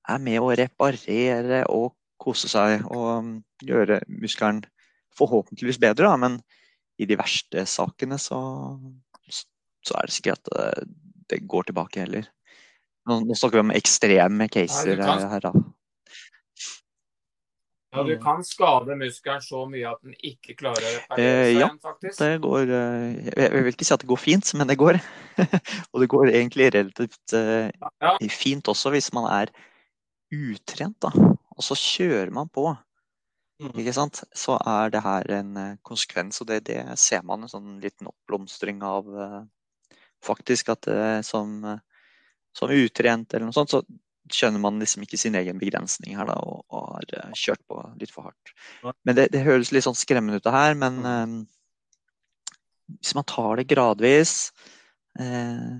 [0.10, 3.34] er med å reparere og kose seg og mm,
[3.68, 4.64] gjøre muskelen
[5.18, 6.10] forhåpentligvis bedre.
[6.10, 6.18] Da.
[6.18, 6.40] Men
[6.98, 8.40] i de verste sakene så,
[9.30, 10.90] så er det sikkert at det,
[11.34, 12.26] det går tilbake heller.
[13.08, 15.54] Nå, nå snakker vi om ekstreme caser her, da.
[17.94, 18.24] Ja, du Mm.
[18.24, 21.80] kan skade muskelen så mye at den ikke klarer å reparere Eh, seg ja, igjen,
[21.80, 22.18] faktisk.
[22.20, 25.00] Det går eh, Jeg vil ikke si at det går fint, men det går.
[25.94, 27.72] og det går egentlig relativt eh,
[28.02, 28.18] Ja.
[28.30, 29.48] fint også hvis man er
[30.36, 31.12] utrent, da.
[31.16, 32.78] Og så kjører man på,
[33.60, 33.72] Mm.
[33.74, 34.20] ikke sant.
[34.36, 38.06] Så er det her en eh, konsekvens, og det, det ser man en sånn liten
[38.06, 39.46] oppblomstring av, eh,
[40.22, 40.70] faktisk.
[40.70, 41.80] At det som, eh,
[42.54, 43.82] som utrent eller noe sånt, så
[44.34, 47.82] skjønner man liksom ikke sin egen begrensning her, da, og, og har eh, kjørt på
[48.02, 48.54] litt for hardt.
[49.08, 50.78] Men det, det høres litt sånn skremmende ut, det her.
[50.80, 51.38] Men um,
[53.00, 54.36] hvis man tar det gradvis,
[55.22, 55.78] uh,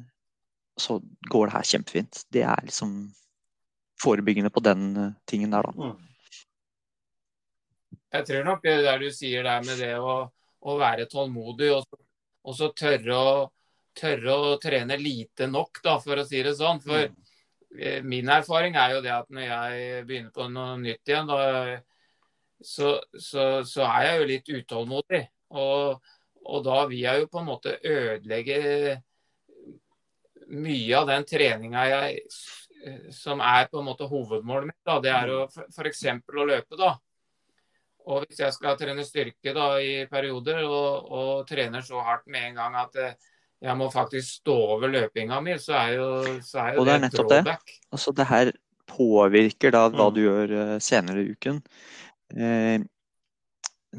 [0.78, 1.00] så
[1.32, 2.24] går det her kjempefint.
[2.34, 2.98] Det er liksom
[4.02, 5.92] forebyggende på den uh, tingen der, da.
[5.92, 6.04] Mm.
[8.18, 10.20] Jeg tror nok det der du sier der med det å,
[10.64, 11.98] å være tålmodig og,
[12.48, 13.32] og så tørre å,
[13.98, 16.80] tørre å trene lite nok, da, for å si det sånn.
[16.84, 17.27] For eh,
[18.08, 21.80] min erfaring er jo det at når jeg begynner på noe nytt igjen, da,
[22.64, 25.24] så, så, så er jeg jo litt utålmodig.
[25.58, 26.14] Og,
[26.48, 28.62] og da vil jeg jo på en måte ødelegge
[30.48, 32.22] mye av den treninga jeg
[33.12, 34.80] som er på en måte hovedmålet mitt.
[34.86, 36.04] da, Det er å f.eks.
[36.28, 36.78] å løpe.
[36.80, 36.94] da.
[38.08, 42.52] Og hvis jeg skal trene styrke da i perioder, og, og trener så hardt med
[42.52, 43.18] en gang at eh,
[43.62, 46.08] jeg må faktisk stå over løpinga mi, så er jo,
[46.46, 47.66] så er jo Og det det et drawback.
[47.66, 47.80] det.
[47.92, 48.52] Altså det her
[48.88, 50.14] påvirker da hva Mm.
[50.16, 51.62] du gjør eh, senere i uken.
[52.38, 52.80] Eh,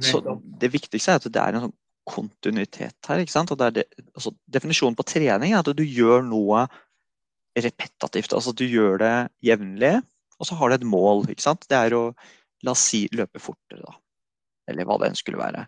[0.01, 0.21] så
[0.61, 1.77] det viktigste er at det er en sånn
[2.09, 3.18] kontinuitet her.
[3.21, 3.51] ikke sant?
[3.51, 6.66] Og det er det, altså definisjonen på trening er at du gjør noe
[7.59, 8.33] repetativt.
[8.33, 10.03] Altså du gjør det jevnlig,
[10.38, 11.27] og så har du et mål.
[11.29, 11.66] ikke sant?
[11.68, 12.14] Det er å
[12.62, 13.97] la oss si løpe fortere, da.
[14.68, 15.66] Eller hva det enn skulle være.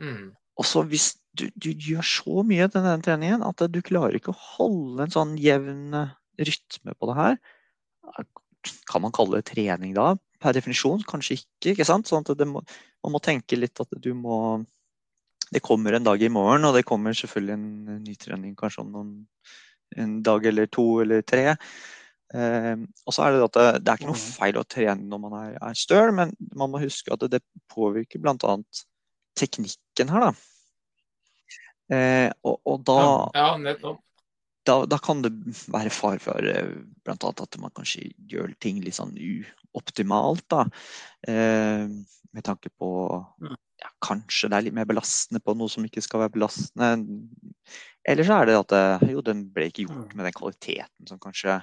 [0.00, 0.30] Mm.
[0.58, 4.32] Og så hvis du, du gjør så mye til denne treningen at du klarer ikke
[4.34, 7.36] å holde en sånn jevn eh, rytme på det her,
[8.90, 10.14] kan man kalle det trening da?
[10.40, 11.72] Per definisjon kanskje ikke.
[11.74, 12.08] ikke sant?
[12.10, 12.62] Sånn at det må,
[13.04, 14.64] man må tenke litt at du må
[15.50, 18.90] Det kommer en dag i morgen, og det kommer selvfølgelig en ny trening kanskje om
[18.94, 19.08] noen,
[19.98, 21.56] en dag eller to eller tre.
[22.30, 24.28] Eh, og så er det at det, det er ikke noe Mhm.
[24.36, 27.42] feil å trene når man er, er støl, men man må huske at det, det
[27.74, 28.54] påvirker bl.a.
[29.40, 30.32] teknikken her, da.
[31.90, 32.98] Eh, og, og da,
[33.34, 33.98] Ja, nettopp.
[34.68, 35.32] da, da kan det
[35.72, 36.62] være far for bl.a.
[37.04, 40.44] blant annet at man kanskje gjør ting litt sånn uoptimalt.
[40.52, 40.66] da.
[41.26, 41.88] Eh,
[42.32, 42.90] med tanke på
[43.42, 43.56] Mm.
[43.80, 46.90] ja, Kanskje det er litt mer belastende på noe som ikke skal være belastende.
[48.06, 48.68] Eller så er det at
[49.00, 50.16] det, jo, den ble ikke gjort Mm.
[50.16, 51.62] med den kvaliteten som kanskje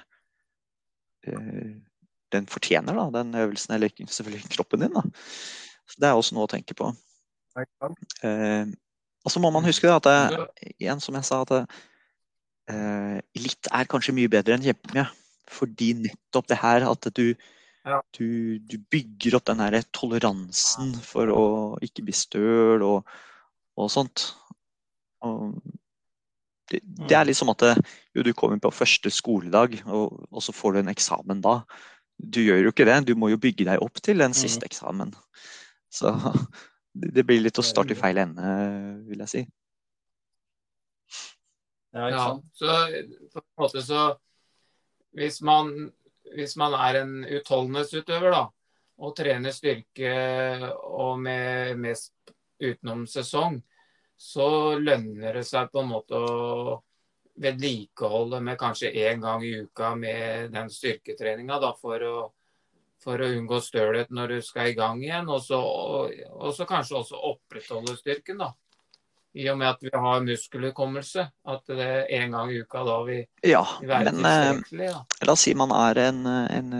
[1.26, 1.72] eh,
[2.30, 3.74] den fortjener, da, den øvelsen.
[3.74, 4.92] Eller selvfølgelig kroppen din.
[4.92, 5.02] da.
[5.88, 6.90] Så Det er også noe å tenke på.
[8.22, 8.66] Eh,
[9.28, 10.40] og så må man huske at det,
[10.78, 11.62] igjen, som jeg sa, at det,
[12.72, 15.04] eh, litt er kanskje mye bedre enn kjempemye.
[15.52, 17.34] Fordi nettopp det her at du,
[17.88, 18.00] Ja.
[18.16, 21.44] du, du bygger opp den her toleransen for å
[21.84, 23.12] ikke bli støl og,
[23.76, 24.30] og sånt.
[25.24, 25.60] Og
[26.68, 27.74] det, det er som at det,
[28.16, 31.62] jo, du kommer på første skoledag, og, og så får du en eksamen da.
[32.18, 35.14] Du gjør jo ikke det, du må jo bygge deg opp til den siste eksamen.
[35.92, 36.12] Så
[36.98, 38.52] det, blir litt å starte i feil ende,
[39.08, 39.42] vil jeg si.
[41.94, 42.44] Ja, ikke Ja, sant?
[42.52, 42.66] så
[43.32, 44.02] på en måte så
[45.18, 45.72] hvis man,
[46.36, 48.42] hvis man er en utholdenhetsutøver da,
[48.98, 50.12] og trener styrke
[50.74, 52.12] og med mest
[52.58, 53.60] utenom sesong,
[54.18, 56.78] så lønner det seg på en måte å
[57.38, 62.16] vedlikeholde med kanskje én gang i uka med den styrketreninga da, for å,
[63.02, 65.28] for å unngå stølhet når du skal i gang igjen.
[65.30, 68.52] Og så, og så kanskje også opprettholde styrken, da.
[69.38, 71.26] I og med at vi har muskelhukommelse.
[71.52, 74.94] At det er en gang i uka da vi Ja, vi men eh.
[75.26, 76.72] La oss si man er en, en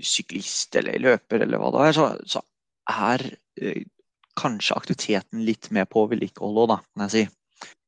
[0.00, 2.42] syklist eller løper eller hva det er, så, så
[2.86, 3.26] er
[3.60, 3.82] eh,
[4.38, 7.24] kanskje aktiviteten litt med på vedlikeholdet òg, da, kan jeg si.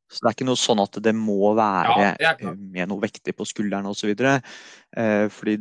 [0.08, 3.04] Så det er ikke noe sånn at det må være Ja, det eh, med noe
[3.04, 4.14] vektig på skulderen osv.
[4.16, 5.58] Eh, fordi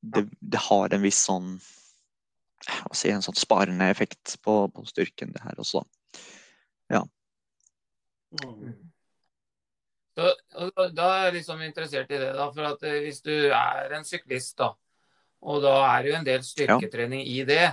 [0.00, 1.54] det, det har en viss sånn
[2.60, 5.80] hva si, en sånn sparende effekt på, på styrken, det her også.
[8.30, 8.74] Mm.
[10.14, 10.26] Så,
[10.76, 12.46] da- da er jeg liksom interessert i det, da.
[12.52, 14.68] For at eh, hvis du er en syklist, da,
[15.40, 17.64] og da er det jo en del styrketrening i det,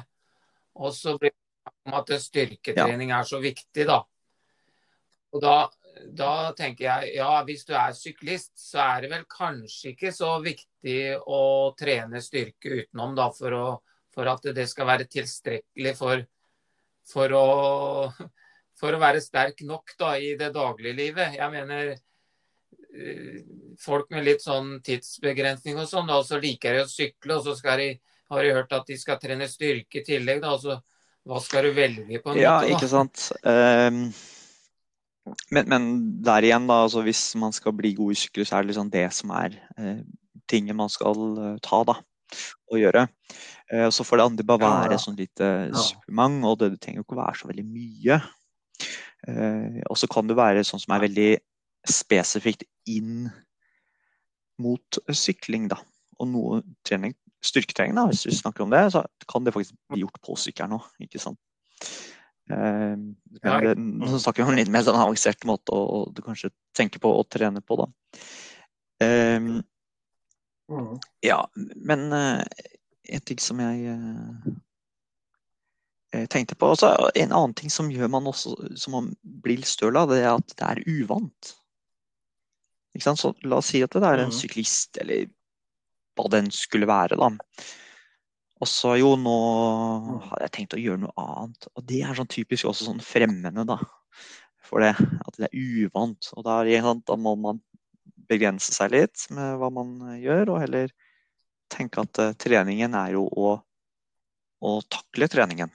[0.79, 3.99] og så blir det om at styrketrening er så viktig, da.
[5.35, 5.55] Og da,
[6.17, 10.35] da tenker jeg ja, hvis du er syklist, så er det vel kanskje ikke så
[10.43, 11.41] viktig å
[11.79, 13.67] trene styrke utenom, da, for, å,
[14.13, 16.25] for at det skal være tilstrekkelig for,
[17.07, 17.45] for å
[18.77, 21.37] for å være sterk nok da, i det dagliglivet.
[21.39, 23.39] Jeg mener eh,
[23.81, 27.55] folk med litt sånn tidsbegrensning og sånn, da, så liker de å sykle, og så
[27.57, 27.89] skal de,
[28.29, 30.43] har de hørt at de skal trene styrke i tillegg.
[30.43, 30.79] Da, altså,
[31.27, 32.75] hva skal du velge på en Ja, måte?
[32.75, 33.29] ikke sant.
[33.49, 34.05] Ehm,
[35.51, 35.85] men, men
[36.25, 38.91] der igjen, da, altså hvis man skal bli god i sykkel, så er det liksom
[38.93, 40.01] det som er eh,
[40.49, 41.97] tingen man skal eh, ta da,
[42.71, 43.07] og gjøre.
[43.71, 45.03] Eh, så får det andre bare Ja, være ja.
[45.03, 45.83] sånn lite Ja.
[45.83, 48.21] supplement, og det, det trenger jo ikke å være så veldig mye.
[49.27, 51.29] Eh, og så kan det være sånn som er veldig
[51.87, 53.29] spesifikt inn
[54.59, 55.77] mot sykling, da.
[56.19, 57.13] Og noe trening,
[57.45, 60.77] styrketrening, da, hvis vi snakker om det, så kan det faktisk bli gjort på sykkelen
[60.79, 61.37] òg, ikke sant.
[62.49, 62.95] Eh,
[63.43, 66.21] men det, nå snakker vi om en litt mer sånn avansert måte å, å du
[66.25, 67.87] kanskje tenke på og trene på, da.
[69.03, 69.61] Mm.
[71.23, 71.37] ja,
[71.75, 72.41] men eh,
[73.13, 74.49] en ting som jeg eh,
[76.13, 79.99] eh, tenkte på også, En annen ting som gjør man også som man blir støl
[80.01, 81.53] av, det er at det er uvant.
[83.45, 84.39] La oss si at det er en Mhm.
[84.39, 85.27] syklist, eller
[86.17, 87.29] hva den skulle være, da.
[88.57, 89.37] Og så jo, nå
[90.31, 91.69] hadde jeg tenkt å gjøre noe annet.
[91.77, 93.77] Og det er sånn typisk også sånn fremmende, da.
[94.67, 94.95] For det.
[94.97, 96.31] At det er uvant.
[96.33, 97.61] Og er sant, da må man
[98.27, 100.91] begrense seg litt med hva man eh, gjør, og heller
[101.71, 103.53] tenke at uh, treningen er jo å,
[104.63, 105.71] å takle treningen.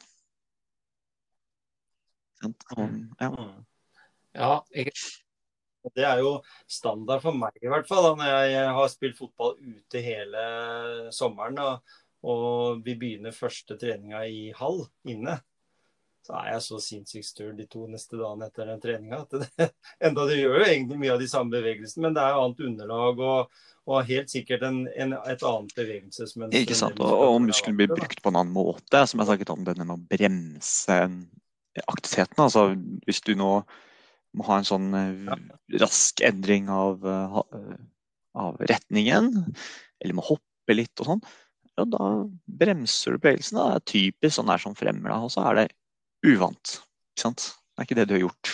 [2.42, 2.64] Sant?
[2.74, 3.30] Ja.
[3.30, 3.50] Mm.
[4.32, 4.92] Ja, jeg,
[5.92, 6.38] Det er jo
[6.70, 8.08] standard for meg i hvert fall.
[8.08, 10.44] Da, når jeg har spilt fotball ute hele
[11.14, 11.60] sommeren.
[11.60, 15.40] Og, og vi begynner første treninga i hall inne.
[16.22, 19.22] Så er jeg så sinnssykt støl de to neste dagene etter den treninga.
[19.24, 19.70] at det-
[20.06, 22.64] Enda du gjør jo egentlig mye av de samme bevegelsene, men det er jo annet
[22.68, 26.62] underlag og, og helt sikkert en, en, et annet bevegelsesmønster.
[26.62, 27.02] Ikke sant?
[27.02, 29.98] Og, og muskelen blir brukt på en annen måte, som jeg snakket om denne med
[29.98, 31.00] å bremse
[31.88, 32.38] aktiviteten.
[32.44, 32.68] Altså
[33.06, 33.56] hvis du nå
[34.38, 35.32] må ha en sånn eh,
[35.82, 37.80] rask endring av, eh, eh,
[38.38, 39.32] av retningen,
[40.00, 41.24] eller må hoppe litt og sånn,
[41.78, 42.08] ja, da
[42.62, 43.58] bremser du bevegelsen.
[43.58, 43.68] da.
[43.70, 45.68] Det er typisk sånn der som fremmer deg, og så er det
[46.26, 46.76] uvant.
[47.12, 47.48] Ikke sant?
[47.72, 48.52] Det er ikke det du har gjort.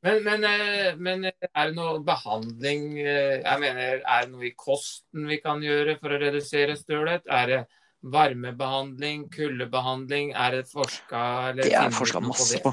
[0.00, 4.54] Men, men, eh, men er det noe behandling eh, Jeg mener, er det noe i
[4.56, 7.26] kosten vi kan gjøre for å redusere stølhet?
[7.28, 7.58] Er det
[8.00, 10.32] varmebehandling, kuldebehandling?
[10.32, 12.72] Er det forska Det er forska på masse på.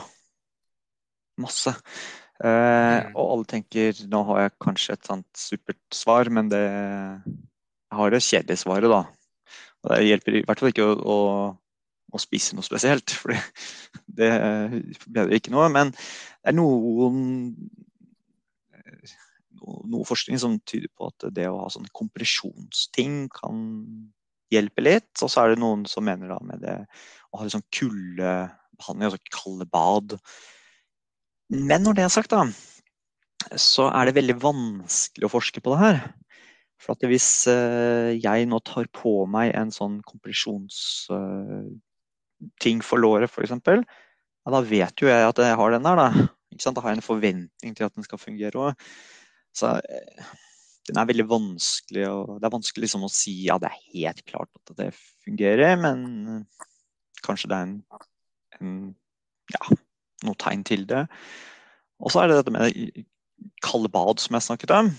[1.44, 1.76] Masse.
[2.38, 3.16] Eh, Mm.
[3.16, 8.10] og alle tenker Nå har jeg kanskje et sånt supert svar, men det jeg har
[8.12, 9.00] det kjedelige svaret, da.
[9.84, 11.18] Og det hjelper i hvert fall ikke å, å,
[12.14, 13.34] å spise noe spesielt, for
[14.08, 14.32] det
[15.08, 15.70] bedrer ikke noe.
[15.74, 17.56] Men det er noen
[19.58, 23.64] no- noe forskning som tyder på at det å ha sånne kompresjonsting kan
[24.54, 25.10] hjelpe litt.
[25.24, 26.78] Og så er det noen som mener da med det
[27.32, 30.18] å ha litt sånn kuldebehandling, altså kalde bad.
[31.54, 32.42] Men når det er sagt, da,
[33.56, 35.98] så er det veldig vanskelig å forske på det her.
[36.82, 43.52] For at hvis eh, jeg nå tar på meg en sånn kompresjonsting for låret, f.eks.,
[43.68, 46.10] ja, da vet jo jeg at jeg har den der, da.
[46.58, 48.74] Da har jeg en forventning til at den skal fungere òg.
[49.56, 50.24] Så eh,
[50.88, 54.22] den er veldig vanskelig å Det er vanskelig liksom å si ja, det er helt
[54.30, 55.98] klart at det fungerer, men
[57.26, 57.76] kanskje det er en,
[58.60, 58.72] en
[59.52, 59.62] ja,
[60.26, 61.06] noe tegn til det.
[62.02, 63.06] Og så er det dette med
[63.66, 64.92] kalde bad som jeg snakket om.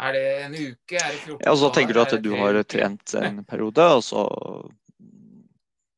[0.00, 0.96] Er det en uke?
[0.96, 4.04] Er det 14 Ja, og så tenker du at du har trent en periode, og
[4.04, 4.24] så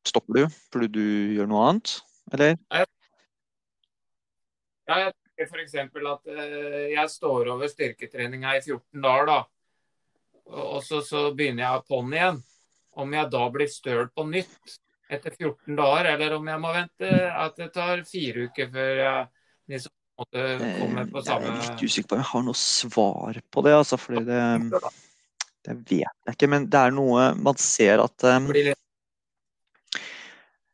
[0.03, 0.43] stopper du
[0.73, 1.05] fordi du
[1.37, 1.93] gjør noe annet?
[2.35, 2.57] Eller?
[4.89, 5.75] Ja, jeg tenker f.eks.
[5.79, 9.39] at eh, jeg står over styrketreninga i 14 dager, da.
[10.51, 12.41] Og så, så begynner jeg på'n igjen.
[12.99, 14.75] Om jeg da blir støl på nytt
[15.13, 19.27] etter 14 dager, eller om jeg må vente at det tar fire uker før jeg
[19.71, 20.45] liksom måtte
[20.79, 23.73] kommer på samme Jeg er litt usikker på om jeg har noe svar på det,
[23.79, 24.43] altså, fordi det,
[25.65, 26.49] det vet jeg ikke.
[26.53, 28.73] Men det er noe man ser at eh,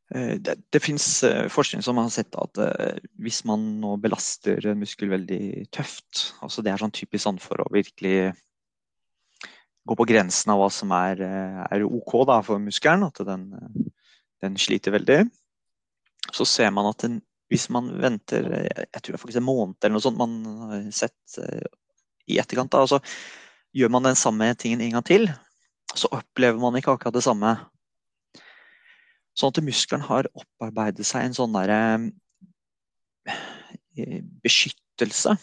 [0.09, 1.23] Eh, Det, det fins
[1.53, 6.63] forskning som har sett at eh, hvis man nå belaster en muskel veldig tøft altså
[6.65, 8.31] Det er sånn typisk sånn for å virkelig
[9.89, 13.45] gå på grensen av hva som er, eh, er OK da, for muskelen, at den,
[13.53, 13.89] eh,
[14.45, 15.23] den sliter veldig.
[16.35, 19.95] Så ser man at den, hvis man venter eh, jeg tror faktisk en måned eller
[19.97, 20.35] noe sånt man
[20.69, 21.65] har sett eh,
[22.29, 22.99] i etterkant, da, og så
[23.73, 25.25] gjør man den samme tingen en gang til,
[25.97, 27.55] så opplever man ikke akkurat det samme.
[29.37, 31.79] Sånn at muskelen har opparbeidet seg en sånn derre
[33.97, 35.33] eh, beskyttelse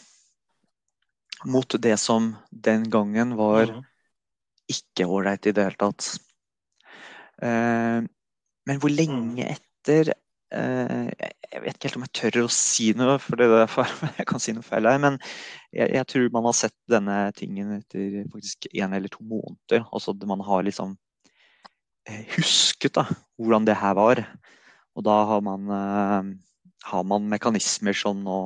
[1.51, 3.83] mot det som den gangen var Mm.
[4.71, 6.07] ikke ålreit i det hele tatt.
[8.67, 13.17] Men hvor lenge etter eh, Jeg vet ikke helt om jeg tør å si noe,
[13.23, 13.89] for det er for
[14.21, 15.01] jeg kan si noe feil her.
[15.03, 15.19] Men
[15.75, 19.87] jeg, jeg tror man har sett denne tingen etter faktisk en eller to måneder.
[19.91, 20.95] Altså at man har liksom
[22.09, 23.07] eh, husket da,
[23.41, 24.23] hvordan det her var.
[24.97, 26.31] Og da har man, eh,
[26.93, 28.39] har man mekanismer som nå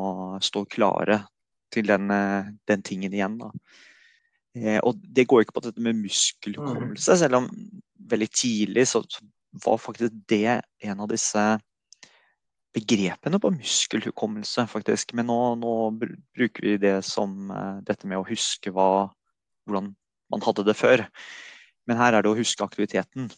[0.43, 1.23] står klare
[1.71, 3.39] til den, eh, den tingen igjen.
[3.39, 3.51] Da.
[4.57, 7.51] Eh, og det går ikke på dette med muskelhukommelse, selv om
[8.11, 9.23] veldig tidlig så, så
[9.65, 11.43] var faktisk det en av disse
[12.77, 15.15] begrepene på muskelhukommelse, faktisk.
[15.19, 19.09] Men nå, nå bruker vi det som eh, dette med å huske hva,
[19.67, 19.93] hvordan
[20.31, 21.05] man hadde det før.
[21.91, 23.31] Men her er det å huske aktiviteten.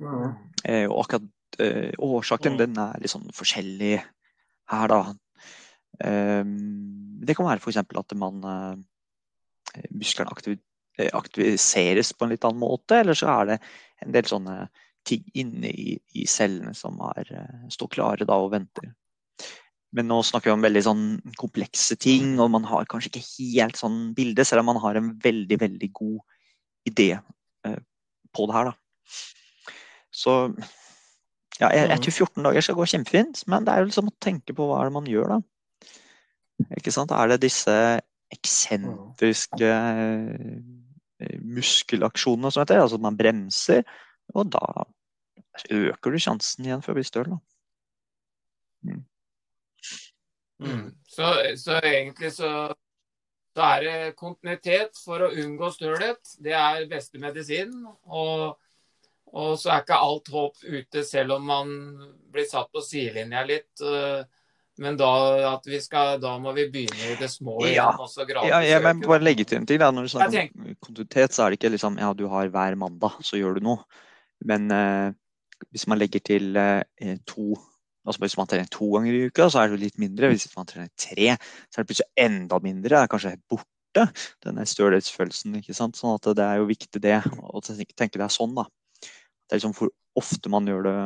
[0.00, 0.30] Mm.
[0.64, 2.58] Eh, og akkurat eh, årsaken Mm.
[2.58, 3.98] den er litt sånn forskjellig
[4.72, 5.14] her, da.
[6.02, 7.76] Ehm, det kan være f.eks.
[7.78, 10.58] at man eh, musklene aktiv,
[10.98, 13.58] eh, aktiviseres på en litt annen måte, eller så er det
[14.02, 14.56] en del sånne
[15.06, 18.92] ting inne i, i cellene som er, eh, står klare da og venter.
[19.94, 21.04] Men nå snakker vi om veldig sånn
[21.38, 25.12] komplekse ting, og man har kanskje ikke helt sånn bilde, selv om man har en
[25.22, 26.16] veldig, veldig god
[26.90, 27.78] idé eh,
[28.34, 29.14] på det her, da.
[30.14, 30.34] Så
[31.60, 34.16] ja, jeg, jeg tror 14 dager skal gå kjempefint, men det er jo liksom å
[34.22, 35.84] tenke på hva er det man gjør, da.
[36.78, 37.14] Ikke sant?
[37.14, 37.76] Er det disse
[38.34, 43.86] eksentriske eh, muskelaksjonene som heter, altså at man bremser,
[44.32, 44.86] og da
[45.70, 47.38] øker du sjansen igjen for å bli støl, da.
[48.84, 49.04] Mm.
[51.08, 52.50] Så, så egentlig så,
[53.54, 56.36] så er det kontinuitet for å unngå stølhet.
[56.42, 57.72] Det er beste medisin.
[58.04, 58.54] Og,
[59.34, 61.74] og så er ikke alt håp ute, selv om man
[62.34, 63.72] blir satt på sidelinja litt.
[63.82, 64.24] øh,
[64.76, 65.10] Men da,
[65.80, 67.76] skal, da må vi begynne i det små igjen.
[67.76, 67.92] Ja.
[67.94, 69.78] Også Ja, jeg må bare legge til en ting.
[69.78, 69.92] Da.
[69.94, 73.20] Når du snakker om kontinuitet, så er det ikke liksom ja, du har hver mandag,
[73.22, 73.84] så gjør du noe.
[74.44, 75.12] Men eh,
[75.70, 77.54] hvis man legger til eh, to
[78.04, 80.28] altså Hvis man trener to ganger i uka, så er det litt mindre.
[80.28, 81.38] Hvis man trener tre,
[81.72, 82.90] så er det plutselig enda mindre.
[82.90, 84.04] Det er kanskje borte,
[84.44, 85.54] denne stølhetsfølelsen.
[85.72, 87.14] Sånn at det er jo viktig det,
[87.48, 88.66] å tenke det er sånn, da.
[89.00, 89.88] Det er liksom hvor
[90.20, 90.98] ofte man gjør det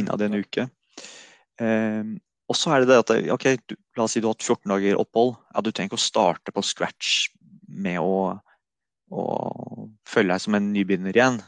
[0.00, 0.66] innad i en uke.
[1.62, 2.16] Um,
[2.50, 4.72] og så er det det at ok, du, La oss si du har hatt 14
[4.72, 5.36] dager opphold.
[5.54, 7.28] ja, Du trenger ikke å starte på scratch
[7.70, 8.34] med å,
[9.14, 9.22] å
[10.08, 11.38] føle deg som en nybegynner igjen,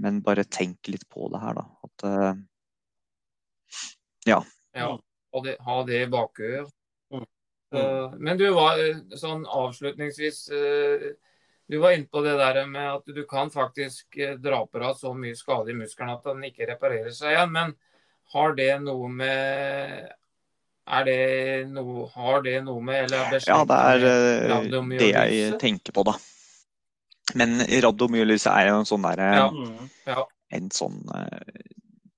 [0.00, 1.64] men bare tenk litt på det her, da.
[1.86, 2.34] At, uh,
[4.28, 4.38] ja.
[4.76, 4.92] ja.
[5.30, 6.70] Ha det, ha det i bakhuet.
[7.14, 7.26] Mm.
[7.74, 8.80] Uh, men du var
[9.18, 11.04] sånn avslutningsvis uh,
[11.70, 15.12] Du var inne på det der med at du kan faktisk dra på deg så
[15.14, 17.52] mye skade i muskelen at den ikke reparerer seg igjen.
[17.54, 17.76] Men
[18.34, 20.08] har det noe med
[20.90, 21.20] er det
[21.70, 24.66] noe, har det noe med eller Ja, det er
[24.98, 26.16] det jeg tenker på, da.
[27.38, 29.46] Men radiomyelyset er jo en sånn derre ja.
[30.08, 30.24] ja.
[30.56, 31.62] En sånn uh,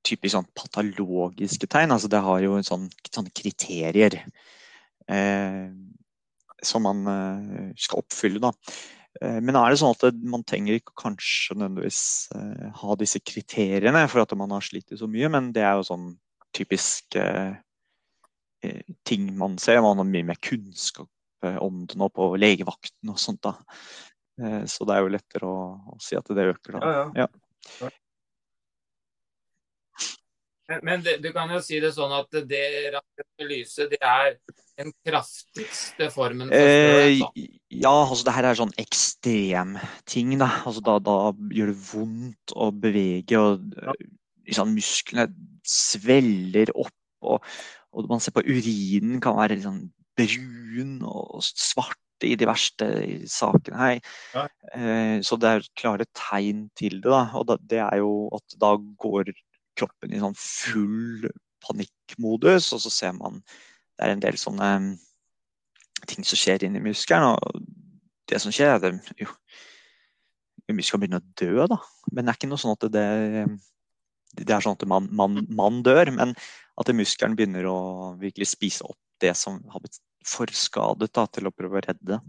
[0.06, 1.94] typisk sånn patologiske tegn.
[1.94, 4.16] Altså det har jo en sånn, sånne kriterier
[5.06, 5.68] eh,
[6.62, 8.52] som man uh, skal oppfylle, da.
[9.22, 12.32] Men er det sånn at man trenger ikke kanskje nødvendigvis
[12.80, 16.06] ha disse kriteriene for at man har slitt så mye, men det er jo sånn
[16.56, 17.18] typisk
[19.04, 19.82] ting man ser.
[19.84, 21.10] Man har mye mer kunnskap
[21.60, 23.44] om det nå på legevakten og sånt.
[23.44, 23.52] da.
[24.42, 25.64] Eh, så det er jo lettere å,
[25.94, 26.94] å si at det øker, da.
[27.22, 27.26] Ja,
[27.80, 27.90] ja.
[30.80, 32.62] Men det, du kan jo si det sånn at det
[33.42, 34.38] lyset, det er
[34.78, 36.56] den kraftigste formen for?
[36.56, 37.20] Eh,
[37.74, 40.48] ja, altså det her er sånn ekstremting, da.
[40.64, 41.16] Altså da, da
[41.52, 43.66] gjør det vondt å bevege, og
[44.48, 45.28] liksom, musklene
[45.68, 46.94] sveller opp.
[47.22, 47.44] Og,
[47.92, 49.84] og man ser på urinen kan være liksom
[50.18, 52.88] brun og svart i de verste
[53.30, 54.12] sakene her.
[54.34, 54.44] Ja.
[54.76, 57.10] Eh, så det er klare tegn til det.
[57.10, 57.24] Da.
[57.40, 59.32] Og det er jo at da går
[59.78, 61.28] kroppen i sånn full
[61.64, 64.92] panikkmodus, og så ser man det er en del sånne mm,
[66.10, 67.36] ting som skjer inni muskelen.
[67.36, 67.60] Og
[68.30, 69.28] det som skjer, er at jo,
[70.72, 71.78] muskelen begynner å dø, da.
[72.10, 73.06] Men det er ikke noe sånn at det,
[74.40, 76.34] det er sånn at man, man, man dør, men
[76.80, 77.78] at muskelen begynner å
[78.20, 82.20] virkelig spise opp det som har blitt forskadet da, til å prøve å redde.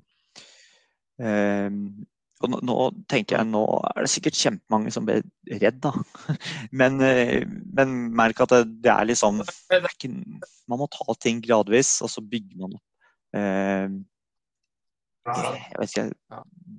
[1.22, 2.06] Um,
[2.44, 2.78] og nå, nå,
[3.12, 3.62] tenker jeg, nå
[3.94, 5.22] er det sikkert kjempemange som blir
[5.62, 5.94] redd, da.
[6.80, 10.10] Men, eh, men merk at det, det er liksom det er ikke,
[10.68, 12.84] Man må ta ting gradvis, og så bygger man opp.
[13.34, 14.02] Um,
[15.24, 16.04] jeg vet ikke,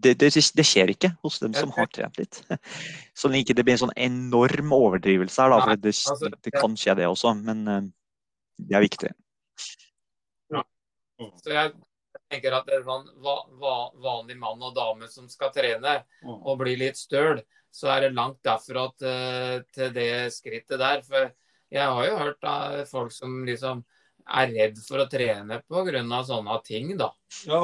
[0.04, 2.42] det, det, det, skjer ikke hos dem som har trent litt.
[3.16, 6.76] Så det ikke blir en sånn enorm overdrivelse her, da, for det, altså, det kan
[6.76, 7.32] skje det også.
[7.40, 7.86] Men eh,
[8.68, 9.14] det er viktig.
[11.20, 11.30] Mm.
[11.40, 11.72] Så jeg
[12.30, 16.36] tenker at det er sånn vanlig mann og dame som skal trene mm.
[16.36, 17.42] og bli litt støl,
[17.74, 21.02] så er det langt derfra til, til det skrittet der.
[21.06, 21.30] For
[21.74, 23.82] jeg har jo hørt av folk som liksom
[24.24, 26.22] er redd for å trene pga.
[26.24, 27.12] sånne ting, da.
[27.46, 27.60] Ja,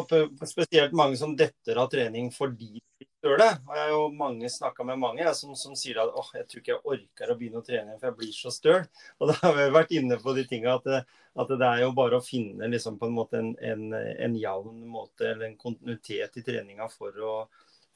[0.47, 3.51] spesielt mange som detter av trening fordi de gjør det.
[3.69, 6.49] Og jeg har jo mange snakka med mange jeg, som, som, sier at åh, jeg
[6.49, 8.85] tror ikke jeg orker å begynne å trene for jeg blir så støl.
[9.19, 12.21] Og da har vi vært inne på de tinga at, at, det er jo bare
[12.21, 16.47] å finne liksom på en måte en, en, en jevn måte eller en kontinuitet i
[16.47, 17.35] treninga for å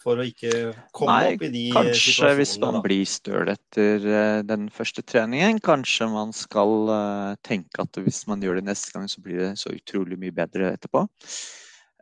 [0.03, 2.15] for å ikke komme Nei, opp i de kanskje situasjonene.
[2.15, 2.83] Kanskje hvis man da.
[2.85, 8.45] blir støl etter uh, den første treningen, kanskje man skal uh, tenke at hvis man
[8.45, 11.07] gjør det neste gang, så blir det så utrolig mye bedre etterpå.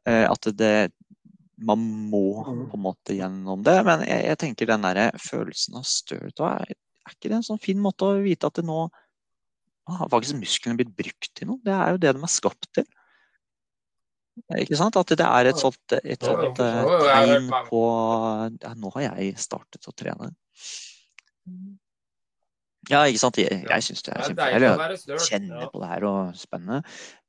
[0.03, 0.74] Uh, at det
[1.62, 1.78] Man
[2.11, 2.62] må mm.
[2.72, 3.76] på en måte gjennom det.
[3.86, 7.62] Men jeg, jeg tenker den der følelsen av støl er, er ikke det en sånn
[7.62, 8.88] fin måte å vite at det nå
[9.93, 11.62] har faktisk musklene blitt brukt til noe?
[11.62, 12.88] Det er jo det de er skapt til.
[14.56, 14.96] Ikke sant?
[14.96, 17.82] At det er et sånt, et sånt eh, tegn på
[18.62, 20.32] ja, Nå har jeg startet å trene.
[22.90, 23.38] Ja, ikke sant.
[23.38, 24.98] Jeg, jeg syns det er kjempedeilig.
[25.06, 26.80] Jeg kjenner på det her og spennende.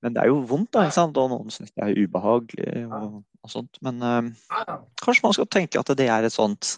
[0.01, 0.87] Men det er jo vondt, da.
[0.87, 1.19] ikke sant?
[1.19, 3.79] Og noen syns det er ubehagelig og, og sånt.
[3.85, 4.73] Men uh,
[5.03, 6.77] kanskje man skal tenke at det er et sånt,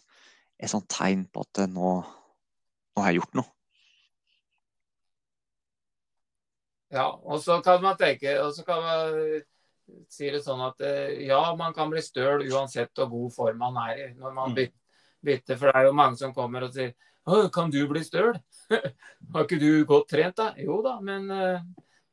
[0.60, 3.52] et sånt tegn på at nå, nå har jeg gjort noe.
[6.96, 9.16] Ja, og så kan man tenke og så kan man
[10.12, 13.80] sier det sånn at eh, ja, man kan bli støl uansett hvor god form man
[13.88, 14.62] er i når man mm.
[15.26, 15.60] bytter.
[15.60, 16.96] For det er jo mange som kommer og sier
[17.54, 18.36] kan du bli støl?
[19.34, 20.52] har ikke du godt trent, da?
[20.62, 21.64] Jo da, men uh,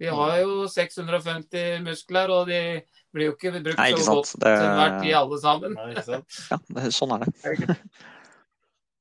[0.00, 2.80] vi har jo 650 muskler, og de
[3.12, 4.54] blir jo ikke brukt Nei, ikke så godt det...
[4.56, 5.76] til hvert tid, alle sammen.
[5.76, 6.38] Nei, ikke sant?
[6.48, 7.76] ja, det, sånn er det.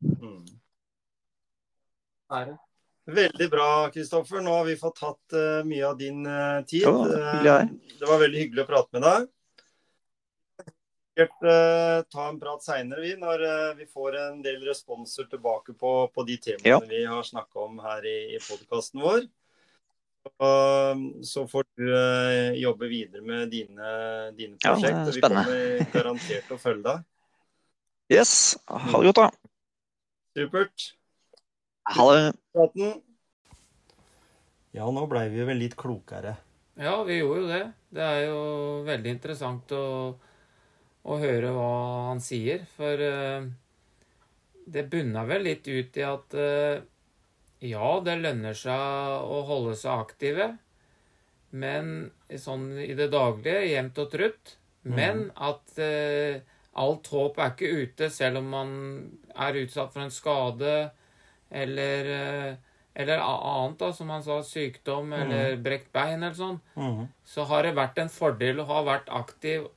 [0.25, 0.43] mm.
[2.31, 2.59] Er det?
[3.11, 4.41] Veldig bra, Kristoffer.
[4.45, 6.87] Nå har vi fått tatt uh, mye av din uh, tid.
[6.87, 7.57] Ja,
[7.99, 9.29] det var veldig hyggelig å prate med deg.
[11.11, 11.43] Sikkert
[12.09, 13.41] ta en prat seinere, vi, når
[13.75, 16.77] vi får en del responser tilbake på, på de temaene ja.
[16.87, 19.27] vi har snakka om her i, i podkasten vår.
[21.27, 21.91] Så får du
[22.61, 23.91] jobbe videre med dine,
[24.39, 24.97] dine prosjekt.
[25.03, 25.51] Ja, vi kommer
[25.91, 27.05] garantert til å følge deg.
[28.15, 28.33] Yes.
[28.71, 29.29] Ha det godt, da.
[30.39, 30.89] Supert.
[31.91, 32.91] Ha det.
[34.71, 36.37] Ja, nå blei vi vel litt klokere.
[36.79, 37.63] Ja, vi gjorde jo det.
[37.91, 38.43] Det er jo
[38.87, 39.85] veldig interessant å,
[41.03, 41.71] å høre hva
[42.07, 42.63] han sier.
[42.77, 43.49] For uh,
[44.71, 46.79] det bunna vel litt ut i at uh,
[47.61, 50.47] ja, det lønner seg å holde seg aktive.
[51.51, 52.07] Men
[52.39, 54.55] sånn i det daglige, jevnt og trutt.
[54.87, 56.39] Men at uh,
[56.79, 58.73] alt håp er ikke ute, selv om man
[59.35, 60.73] er utsatt for en skade
[61.51, 62.55] eller, eh,
[62.95, 66.59] eller annet, da, som han sa, sykdom eller brekt bein eller sånn.
[66.75, 67.05] mm.
[67.25, 69.67] Så har det vært en fordel å ha vært aktiv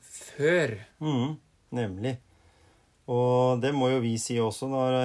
[0.00, 0.78] før.
[1.00, 1.36] Mm.
[1.70, 2.16] nemlig.
[3.10, 4.68] Og det må jo vi si også.
[4.70, 4.96] Når,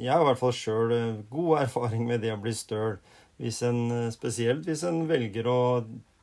[0.00, 0.92] jeg har i hvert fall sjøl
[1.30, 2.98] god erfaring med det å bli støl.
[3.38, 5.60] Hvis en, spesielt hvis en velger å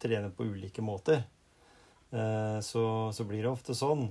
[0.02, 1.24] trene på ulike måter.
[2.14, 4.10] Eh, Så, så blir det ofte sånn.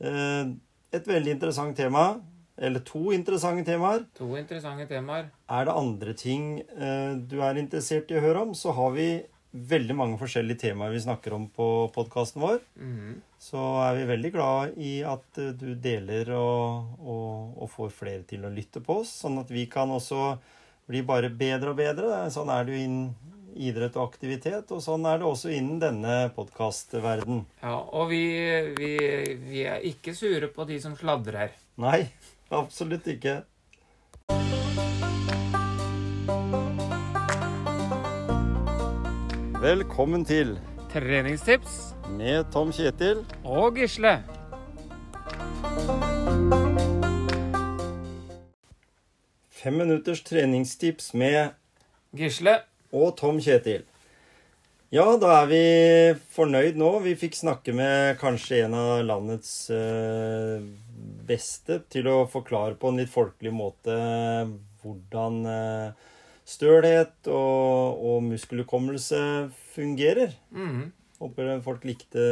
[0.00, 0.52] Eh,
[0.92, 2.20] Et veldig interessant tema,
[2.62, 4.06] eller to interessante temaer.
[4.18, 5.28] To interessante temaer.
[5.50, 9.08] Er det andre ting eh, du er interessert i å høre om, så har vi
[9.52, 12.62] veldig mange forskjellige temaer vi snakker om på podkasten vår.
[12.80, 13.20] Mhm.
[13.42, 18.22] Så er vi veldig glad i at eh, du deler og, og, og får flere
[18.28, 20.36] til å lytte på oss, sånn at vi kan også
[20.90, 22.24] bli bare bedre og bedre.
[22.32, 26.14] Sånn er det jo innen idrett og aktivitet, og sånn er det også innen denne
[26.36, 27.42] podkastverden.
[27.60, 28.22] Ja, og vi,
[28.78, 28.92] vi,
[29.42, 31.52] vi er ikke sure på de som sladrer.
[31.82, 32.06] Nei,
[32.52, 33.42] absolutt ikke.
[39.62, 40.58] Velkommen til
[40.92, 43.24] Treningstips med Tom Kjetil.
[43.44, 44.22] og Gisle.
[49.50, 51.48] Fem minutters treningstips med
[52.16, 52.58] Gisle.
[52.92, 53.84] og Tom Kjetil.
[54.92, 55.60] Ja, da er vi
[56.34, 56.88] fornøyd nå.
[57.06, 60.60] Vi fikk snakke med kanskje en av landets eh,
[61.24, 63.96] beste til å forklare på en litt folkelig måte
[64.82, 66.12] hvordan eh,
[66.44, 69.22] stølhet og, og muskelhukommelse
[69.72, 70.36] fungerer.
[70.52, 70.90] Mm.
[71.22, 72.28] Håper folk likte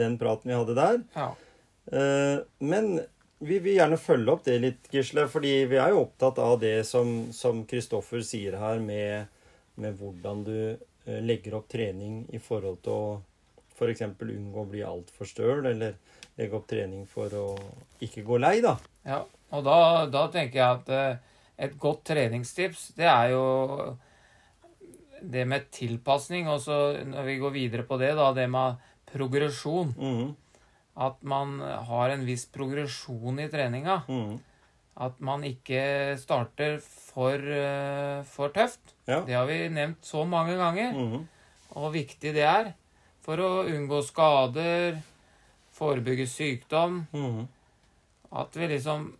[0.00, 1.00] den praten vi hadde der.
[1.12, 1.30] Ja.
[1.92, 2.94] Eh, Men
[3.36, 5.28] vi vil gjerne følge opp det litt, Gisle.
[5.28, 9.28] Fordi vi er jo opptatt av det som som Kristoffer sier her, med,
[9.76, 10.56] med hvordan du
[11.04, 13.04] legger opp trening i forhold til å
[13.80, 14.02] f.eks.
[14.04, 15.96] unngå å bli altfor støl, eller
[16.36, 17.46] legge opp trening for å
[18.04, 18.76] ikke gå lei, da.
[19.08, 19.24] ja.
[19.50, 21.30] Og da, da tenker jeg at eh,
[21.66, 23.44] et godt treningstips, det er jo
[25.20, 26.48] det med tilpasning.
[26.52, 28.78] Og så når vi går videre på det, da, det med
[29.10, 29.90] progresjon.
[29.98, 30.30] Mm.
[31.00, 34.02] At man har en viss progresjon i treninga.
[34.06, 34.38] mhm.
[35.00, 38.92] At man ikke starter for, eh, for tøft.
[39.08, 39.22] Ja.
[39.24, 40.92] Det har vi nevnt så mange ganger.
[40.92, 41.28] mhm,
[41.70, 42.72] Og hvor viktig det er
[43.22, 45.00] for å unngå skader,
[45.72, 47.06] forebygge sykdom.
[47.12, 47.48] mhm.
[48.32, 49.16] At vi liksom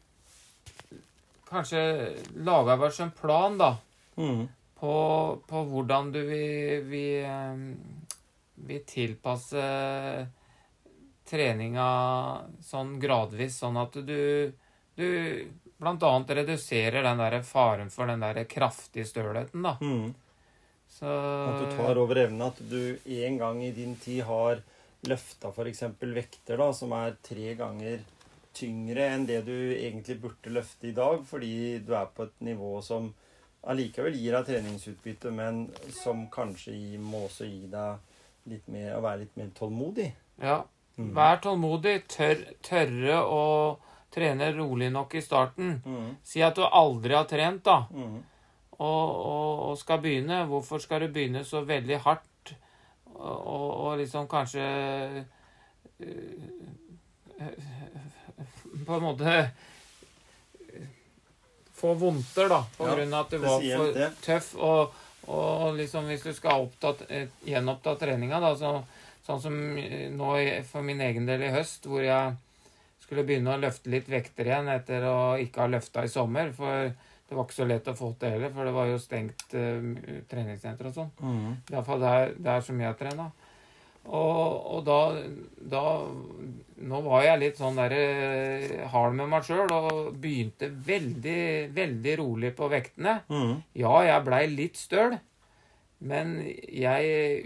[1.49, 3.76] kanskje lager oss en plan, da,
[4.16, 4.49] mhm.
[4.78, 4.93] på,
[5.47, 7.57] på hvordan du vil, vil, eh,
[8.68, 9.64] vil tilpasse
[11.31, 11.89] treninga
[12.66, 14.53] sånn gradvis, sånn at du,
[14.99, 15.09] du
[15.81, 16.12] bl.a.
[16.28, 19.76] reduserer den der faren for den der kraftige stølheten, da.
[19.81, 20.14] Mm.
[20.91, 22.43] Så At du tar over evnen.
[22.43, 24.61] At du en gang i din tid har
[25.09, 25.85] løfta f.eks.
[26.01, 28.03] vekter da, som er tre ganger
[28.57, 32.81] tyngre enn det du egentlig burde løfte i dag, fordi du er på et nivå
[32.85, 33.12] som
[33.70, 39.22] allikevel gir deg treningsutbytte, men som kanskje må også gi deg litt mer, å være
[39.24, 40.11] litt mer tålmodig.
[40.43, 40.62] Ja.
[40.97, 41.12] Mhm.
[41.16, 41.95] Vær tålmodig.
[42.11, 43.45] Tør, tørre å
[44.11, 45.80] trene rolig nok i starten.
[45.84, 46.16] mm.
[46.26, 48.16] Si at du aldri har trent, da, mm.
[48.78, 50.44] og, og, og skal begynne.
[50.50, 52.54] Hvorfor skal du begynne så veldig hardt
[53.20, 54.64] og, og, liksom kanskje
[56.00, 56.46] øh,
[58.86, 59.50] På en måte
[61.80, 64.11] få vondter, da, på Ja, grunn av at du var for det.
[64.24, 64.50] tøff.
[64.56, 64.96] Og,
[65.32, 68.72] og liksom hvis du skal opptatt, eh, gjenoppta treninga, da, så,
[69.24, 69.56] sånn som
[70.16, 70.34] nå
[70.68, 72.36] for min egen del i høst, hvor jeg
[73.11, 76.52] skulle begynne å løfte litt vekter igjen etter å ikke ha løfta i sommer.
[76.54, 79.54] For det var ikke så lett å få til heller, for det var jo stengt
[79.58, 79.88] uh,
[80.30, 81.11] treningssenter og sånn.
[81.18, 81.56] mhm.
[81.74, 83.32] Iallfall der, der som jeg trena.
[84.00, 85.00] Og, og da,
[85.70, 85.80] da
[86.80, 91.42] Nå var jeg litt sånn der eh, hard med meg sjøl og begynte veldig,
[91.76, 93.18] veldig rolig på vektene.
[93.28, 93.58] Mm.
[93.76, 95.18] Ja, jeg blei litt støl,
[96.00, 97.44] men jeg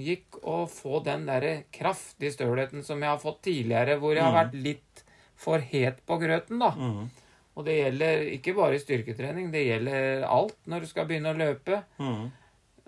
[0.00, 4.32] unngikk å få den derre kraftige stølheten som jeg har fått tidligere, hvor jeg har
[4.32, 4.40] Mm.
[4.50, 5.04] vært litt
[5.36, 6.70] for het på grøten, da.
[6.70, 7.10] Mm.
[7.56, 11.84] Og det gjelder ikke bare styrketrening, det gjelder alt når du skal begynne å løpe.
[11.98, 12.30] Mhm.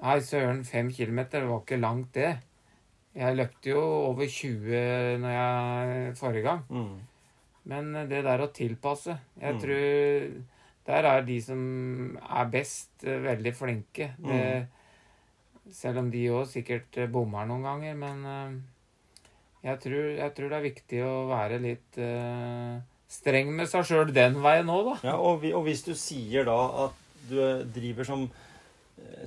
[0.03, 2.39] Nei, søren, fem kilometer det var ikke langt, det.
[3.15, 6.63] Jeg løpte jo over 20 når jeg, forrige gang.
[6.71, 6.99] Mm.
[7.67, 9.61] Men det der å tilpasse Jeg Mm.
[9.61, 10.45] tror
[10.87, 14.11] der er de som er best, eh, veldig flinke.
[14.19, 14.67] Det,
[15.71, 17.99] selv om de òg sikkert eh, bommer noen ganger.
[17.99, 18.57] Men eh,
[19.69, 22.81] jeg tror, jeg tror det er viktig å være litt eh,
[23.13, 24.97] streng med seg sjøl den veien òg, da.
[25.13, 26.59] Ja, og, vi, og hvis du sier da
[26.89, 26.99] at
[27.29, 27.39] du
[27.75, 28.27] driver som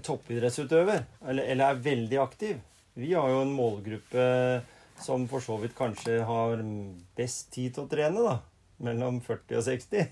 [0.06, 2.60] toppidrettsutøver, eller, eller er veldig aktiv
[2.96, 4.26] Vi har jo en målgruppe
[5.02, 6.62] som for så vidt kanskje har
[7.18, 8.38] best tid til å trene, da.
[8.86, 10.06] Mellom 40 og 60.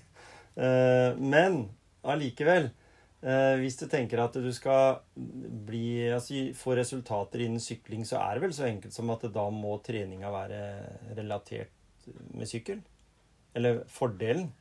[0.54, 1.64] Eh, men
[2.06, 2.68] allikevel
[3.24, 8.36] eh, Hvis du tenker at du skal bli, altså, få resultater innen sykling, så er
[8.38, 10.60] det vel så enkelt som at da må treninga være
[11.16, 11.72] relatert
[12.36, 12.84] med sykkel?
[13.56, 14.52] Eller fordelen?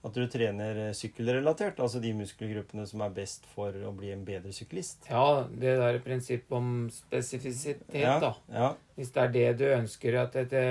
[0.00, 4.22] At du trener eh, sykkelrelatert, altså de muskelgruppene som er best for å bli en
[4.24, 5.04] bedre syklist.
[5.10, 8.30] Ja, det der prinsippet om spesifisitet, Ja, da.
[8.48, 10.64] ja, Hvis det er det du ønsker at det,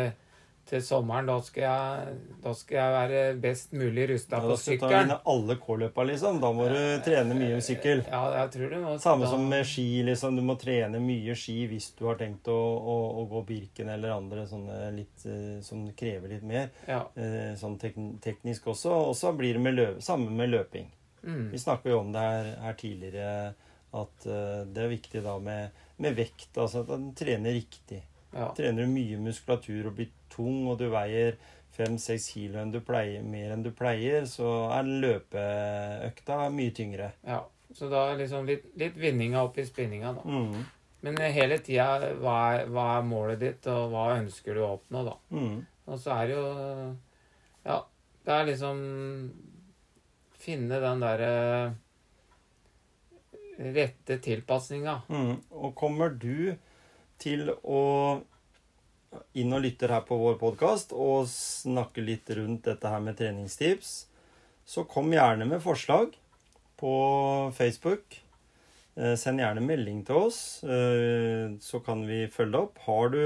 [0.70, 4.58] til, sommeren, da skal, jeg, da skal jeg være best mulig rusta ja på da
[4.62, 6.38] skal du ta inn alle K-løpa, liksom.
[6.44, 8.04] Da må du trene mye sykkel.
[8.08, 10.38] Ja, jeg tror det må Samme da- som med ski, liksom.
[10.38, 14.14] Du må trene mye ski hvis du har tenkt å, å, å gå Birken eller
[14.16, 16.70] andre sånne litt eh, som krever litt mer.
[16.88, 17.02] Ja.
[17.18, 18.94] eh, Sånn tek teknisk også.
[19.10, 20.88] Og så blir det med løp, samme med løping.
[21.26, 21.50] Mm.
[21.52, 23.34] Vi snakka jo om det her, her tidligere,
[24.00, 26.52] at eh, det er viktig da med, med vekt.
[26.62, 28.04] Altså at en trener riktig.
[28.32, 28.52] ja.
[28.56, 31.38] Trener du mye muskulatur og blir tung, og du veier
[31.76, 37.14] fem-seks kilo enn du pleier, mer enn du pleier, så er løpeøkta mye tyngre.
[37.28, 37.46] ja.
[37.70, 40.24] Så da liksom litt, litt vinninga opp i spinninga, da.
[40.26, 40.64] Mm.
[41.06, 45.14] Men hele tida, hva, hva er målet ditt, og hva ønsker du å oppnå, da?
[45.30, 45.60] Mm.
[45.90, 46.48] Og så er det jo
[47.66, 47.78] Ja,
[48.26, 48.82] det er liksom
[50.40, 51.32] Finne den derre
[53.60, 55.02] rette tilpasninga.
[55.12, 55.34] Mm.
[55.52, 56.56] Og kommer du
[57.20, 57.82] til å
[59.40, 63.94] inn og lytter her på vår podkast og snakker litt rundt dette her med treningstips,
[64.70, 66.14] så kom gjerne med forslag
[66.80, 66.94] på
[67.58, 68.20] Facebook.
[69.00, 72.78] Eh, Send gjerne melding til oss, eh, så kan vi følge opp.
[72.86, 73.22] Har du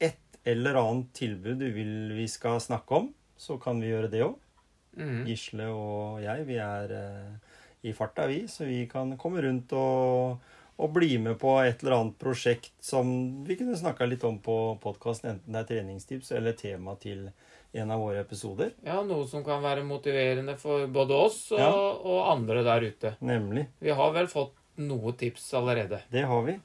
[0.00, 4.22] et eller annet tilbud du vil vi skal snakke om, så kan vi gjøre det
[4.26, 4.36] òg.
[4.96, 5.24] Mhm.
[5.26, 8.44] Gisle og jeg, vi er eh, i farta, vi.
[8.46, 10.38] Så vi kan komme rundt og,
[10.78, 14.56] og bli med på et eller annet prosjekt som vi kunne snakka litt om på
[14.82, 17.28] podkasten, enten det er treningstips eller tema til
[17.74, 18.72] en av våre episoder.
[18.86, 21.70] Ja, noe som kan være motiverende for både oss og, Ja.
[21.70, 23.16] og andre der ute.
[23.20, 23.66] Nemlig.
[23.80, 26.00] Vi har vel fått noe tips allerede.
[26.10, 26.58] Det har vi.